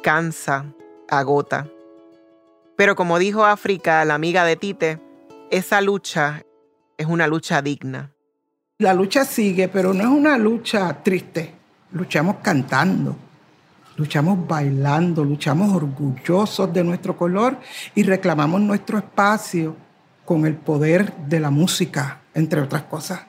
Cansa, 0.03 0.66
agota. 1.09 1.68
Pero 2.77 2.94
como 2.94 3.18
dijo 3.18 3.44
África, 3.44 4.05
la 4.05 4.14
amiga 4.14 4.44
de 4.44 4.57
Tite, 4.57 5.01
esa 5.51 5.81
lucha 5.81 6.44
es 6.99 7.07
una 7.07 7.27
lucha 7.27 7.62
digna. 7.62 8.12
La 8.79 8.94
lucha 8.94 9.25
sigue, 9.25 9.68
pero 9.68 9.92
no 9.92 10.03
es 10.03 10.09
una 10.09 10.37
lucha 10.38 11.03
triste. 11.03 11.55
Luchamos 11.92 12.37
cantando, 12.42 13.17
luchamos 13.96 14.46
bailando, 14.46 15.25
luchamos 15.25 15.75
orgullosos 15.75 16.73
de 16.73 16.85
nuestro 16.85 17.17
color 17.17 17.56
y 17.94 18.02
reclamamos 18.02 18.60
nuestro 18.60 18.98
espacio 18.98 19.85
con 20.27 20.44
el 20.44 20.56
poder 20.56 21.14
de 21.16 21.40
la 21.40 21.50
música, 21.50 22.20
entre 22.35 22.60
otras 22.60 22.83
cosas. 22.83 23.22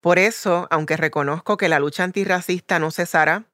Por 0.00 0.18
eso, 0.18 0.68
aunque 0.70 0.96
reconozco 0.96 1.56
que 1.56 1.68
la 1.68 1.80
lucha 1.80 2.04
antirracista 2.04 2.78
no 2.78 2.90
cesará, 2.90 3.46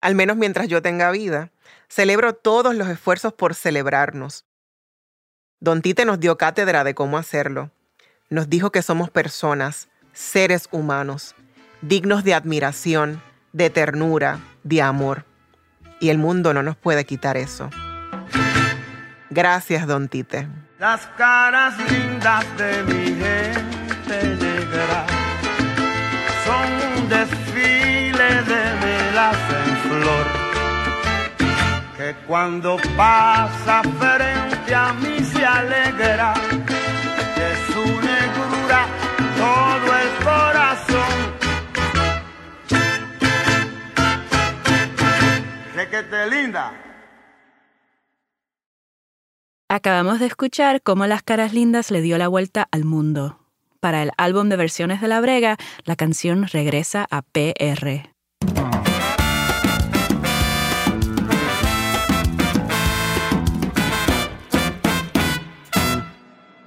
al 0.00 0.14
menos 0.14 0.36
mientras 0.36 0.66
yo 0.66 0.80
tenga 0.80 1.10
vida, 1.10 1.52
celebro 1.88 2.32
todos 2.32 2.74
los 2.74 2.88
esfuerzos 2.88 3.34
por 3.34 3.54
celebrarnos. 3.54 4.46
Don 5.60 5.82
Tite 5.82 6.04
nos 6.04 6.18
dio 6.18 6.38
cátedra 6.38 6.82
de 6.82 6.94
cómo 6.94 7.18
hacerlo. 7.18 7.70
Nos 8.30 8.48
dijo 8.48 8.72
que 8.72 8.82
somos 8.82 9.10
personas, 9.10 9.88
seres 10.12 10.68
humanos, 10.70 11.34
dignos 11.82 12.24
de 12.24 12.34
admiración, 12.34 13.22
de 13.52 13.68
ternura, 13.68 14.40
de 14.62 14.82
amor. 14.82 15.24
Y 16.00 16.08
el 16.08 16.18
mundo 16.18 16.54
no 16.54 16.62
nos 16.62 16.76
puede 16.76 17.04
quitar 17.04 17.36
eso. 17.36 17.70
Gracias, 19.30 19.86
Don 19.86 20.08
Tite 20.08 20.48
las 20.78 21.04
caras 21.16 21.74
lindas 21.90 22.44
de 22.56 22.82
mi 22.84 23.06
gente 23.06 24.36
negra 24.36 25.06
son 26.44 26.66
un 26.96 27.08
desfile 27.08 28.42
de 28.50 28.62
velas 28.84 29.36
en 29.58 29.76
flor 29.88 30.26
que 31.96 32.14
cuando 32.28 32.76
pasa 32.96 33.82
frente 33.98 34.74
a 34.74 34.92
mí 34.92 35.18
se 35.20 35.44
alegra 35.44 36.34
de 37.38 37.50
su 37.72 37.84
negrura 37.84 38.86
todo 39.36 39.96
el 39.96 40.24
corazón. 40.24 41.14
Requete 45.74 46.26
linda. 46.30 46.87
Acabamos 49.70 50.18
de 50.18 50.24
escuchar 50.24 50.80
cómo 50.80 51.06
Las 51.06 51.22
Caras 51.22 51.52
Lindas 51.52 51.90
le 51.90 52.00
dio 52.00 52.16
la 52.16 52.28
vuelta 52.28 52.66
al 52.70 52.86
mundo. 52.86 53.38
Para 53.80 54.02
el 54.02 54.12
álbum 54.16 54.48
de 54.48 54.56
versiones 54.56 55.02
de 55.02 55.08
La 55.08 55.20
Brega, 55.20 55.58
la 55.84 55.94
canción 55.94 56.46
regresa 56.46 57.06
a 57.10 57.20
PR. 57.20 58.08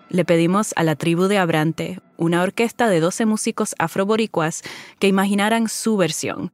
Le 0.09 0.23
pedimos 0.23 0.73
a 0.75 0.83
la 0.83 0.95
tribu 0.95 1.23
de 1.23 1.39
Abrante, 1.39 1.99
una 2.17 2.43
orquesta 2.43 2.87
de 2.87 2.99
12 2.99 3.25
músicos 3.25 3.73
afroboricuas, 3.79 4.61
que 4.99 5.07
imaginaran 5.07 5.69
su 5.69 5.97
versión. 5.97 6.51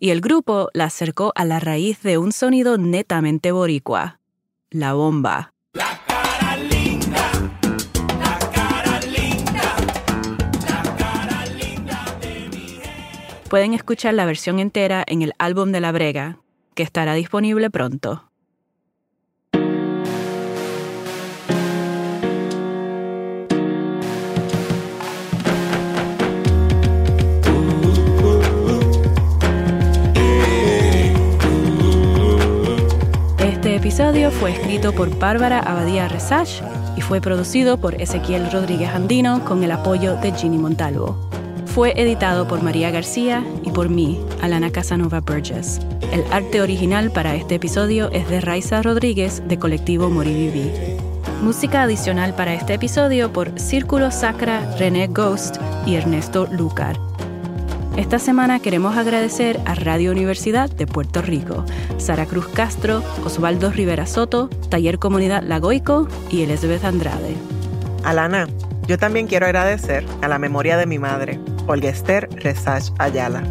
Y 0.00 0.10
el 0.10 0.20
grupo 0.20 0.70
la 0.72 0.86
acercó 0.86 1.30
a 1.36 1.44
la 1.44 1.60
raíz 1.60 2.02
de 2.02 2.18
un 2.18 2.32
sonido 2.32 2.78
netamente 2.78 3.52
boricua, 3.52 4.18
la 4.70 4.94
bomba. 4.94 5.53
Pueden 13.54 13.72
escuchar 13.72 14.14
la 14.14 14.26
versión 14.26 14.58
entera 14.58 15.04
en 15.06 15.22
el 15.22 15.32
álbum 15.38 15.70
de 15.70 15.80
La 15.80 15.92
Brega, 15.92 16.38
que 16.74 16.82
estará 16.82 17.14
disponible 17.14 17.70
pronto. 17.70 18.24
Este 33.38 33.76
episodio 33.76 34.32
fue 34.32 34.50
escrito 34.50 34.92
por 34.92 35.16
Bárbara 35.16 35.60
Abadía 35.60 36.08
Resach 36.08 36.60
y 36.96 37.02
fue 37.02 37.20
producido 37.20 37.78
por 37.78 38.02
Ezequiel 38.02 38.50
Rodríguez 38.50 38.90
Andino 38.90 39.44
con 39.44 39.62
el 39.62 39.70
apoyo 39.70 40.16
de 40.16 40.32
Ginny 40.32 40.58
Montalvo. 40.58 41.43
Fue 41.74 42.00
editado 42.00 42.46
por 42.46 42.62
María 42.62 42.92
García 42.92 43.44
y 43.64 43.72
por 43.72 43.88
mí, 43.88 44.24
Alana 44.40 44.70
Casanova 44.70 45.18
Burgess. 45.18 45.80
El 46.12 46.22
arte 46.30 46.62
original 46.62 47.10
para 47.10 47.34
este 47.34 47.56
episodio 47.56 48.12
es 48.12 48.28
de 48.28 48.40
Raiza 48.40 48.80
Rodríguez 48.80 49.42
de 49.48 49.58
Colectivo 49.58 50.08
Moriviví. 50.08 50.70
Música 51.42 51.82
adicional 51.82 52.36
para 52.36 52.54
este 52.54 52.74
episodio 52.74 53.32
por 53.32 53.58
Círculo 53.58 54.12
Sacra, 54.12 54.72
René 54.78 55.08
Ghost 55.08 55.56
y 55.84 55.96
Ernesto 55.96 56.46
Lucar. 56.46 56.96
Esta 57.96 58.20
semana 58.20 58.60
queremos 58.60 58.96
agradecer 58.96 59.58
a 59.64 59.74
Radio 59.74 60.12
Universidad 60.12 60.70
de 60.70 60.86
Puerto 60.86 61.22
Rico, 61.22 61.64
Sara 61.98 62.26
Cruz 62.26 62.46
Castro, 62.46 63.02
Osvaldo 63.24 63.72
Rivera 63.72 64.06
Soto, 64.06 64.48
Taller 64.68 65.00
Comunidad 65.00 65.42
Lagoico 65.42 66.06
y 66.30 66.42
Elizabeth 66.42 66.84
Andrade. 66.84 67.34
Alana, 68.04 68.46
yo 68.86 68.96
también 68.96 69.26
quiero 69.26 69.46
agradecer 69.46 70.06
a 70.22 70.28
la 70.28 70.38
memoria 70.38 70.76
de 70.76 70.86
mi 70.86 71.00
madre, 71.00 71.40
Olga 71.66 71.88
Esther 71.88 72.28
Ayala. 72.98 73.42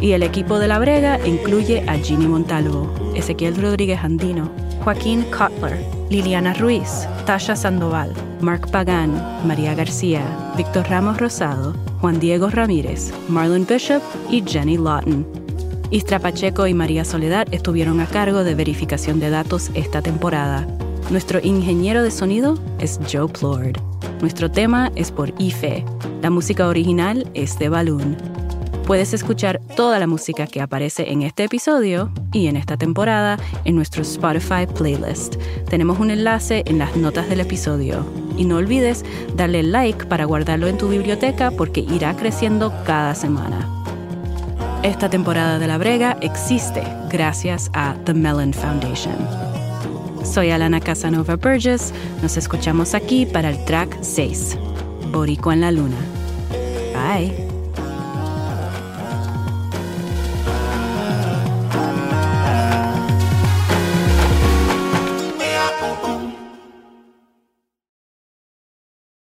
Y 0.00 0.12
el 0.12 0.22
equipo 0.22 0.58
de 0.58 0.68
La 0.68 0.78
Brega 0.78 1.18
incluye 1.26 1.82
a 1.88 1.96
Ginny 1.96 2.26
Montalvo, 2.26 2.92
Ezequiel 3.14 3.56
Rodríguez 3.56 4.00
Andino, 4.02 4.50
Joaquín 4.82 5.24
Cutler, 5.30 5.78
Liliana 6.10 6.52
Ruiz, 6.52 7.08
Tasha 7.24 7.56
Sandoval, 7.56 8.12
Mark 8.42 8.70
Pagán, 8.70 9.14
María 9.46 9.74
García, 9.74 10.22
Víctor 10.58 10.86
Ramos 10.90 11.18
Rosado, 11.18 11.72
Juan 12.02 12.20
Diego 12.20 12.50
Ramírez, 12.50 13.14
Marlon 13.28 13.66
Bishop 13.66 14.02
y 14.30 14.42
Jenny 14.46 14.76
Lawton. 14.76 15.26
Istra 15.90 16.18
Pacheco 16.18 16.66
y 16.66 16.74
María 16.74 17.04
Soledad 17.06 17.46
estuvieron 17.50 18.00
a 18.00 18.06
cargo 18.06 18.44
de 18.44 18.54
verificación 18.54 19.20
de 19.20 19.30
datos 19.30 19.70
esta 19.74 20.02
temporada. 20.02 20.66
Nuestro 21.10 21.40
ingeniero 21.42 22.02
de 22.02 22.10
sonido 22.10 22.58
es 22.78 23.00
Joe 23.10 23.28
Plord. 23.28 23.93
Nuestro 24.24 24.50
tema 24.50 24.90
es 24.96 25.12
por 25.12 25.34
IFE. 25.38 25.84
La 26.22 26.30
música 26.30 26.66
original 26.66 27.30
es 27.34 27.58
de 27.58 27.68
Balloon. 27.68 28.16
Puedes 28.86 29.12
escuchar 29.12 29.60
toda 29.76 29.98
la 29.98 30.06
música 30.06 30.46
que 30.46 30.62
aparece 30.62 31.12
en 31.12 31.20
este 31.20 31.44
episodio 31.44 32.10
y 32.32 32.46
en 32.46 32.56
esta 32.56 32.78
temporada 32.78 33.38
en 33.66 33.76
nuestro 33.76 34.00
Spotify 34.00 34.66
playlist. 34.66 35.36
Tenemos 35.68 36.00
un 36.00 36.10
enlace 36.10 36.62
en 36.64 36.78
las 36.78 36.96
notas 36.96 37.28
del 37.28 37.40
episodio. 37.40 38.02
Y 38.38 38.46
no 38.46 38.56
olvides 38.56 39.04
darle 39.36 39.62
like 39.62 40.06
para 40.06 40.24
guardarlo 40.24 40.68
en 40.68 40.78
tu 40.78 40.88
biblioteca 40.88 41.50
porque 41.50 41.80
irá 41.80 42.16
creciendo 42.16 42.72
cada 42.86 43.14
semana. 43.14 43.68
Esta 44.82 45.10
temporada 45.10 45.58
de 45.58 45.66
La 45.66 45.76
Brega 45.76 46.16
existe 46.22 46.82
gracias 47.10 47.70
a 47.74 47.94
The 48.06 48.14
Mellon 48.14 48.54
Foundation. 48.54 49.53
Soy 50.24 50.50
Alana 50.50 50.80
Casanova 50.80 51.36
Burgess. 51.36 51.92
Nos 52.22 52.36
escuchamos 52.36 52.94
aquí 52.94 53.26
para 53.26 53.50
el 53.50 53.64
track 53.64 53.98
6, 54.00 54.58
Boricua 55.12 55.54
en 55.54 55.60
la 55.60 55.70
Luna. 55.70 55.98
Bye. 56.92 57.43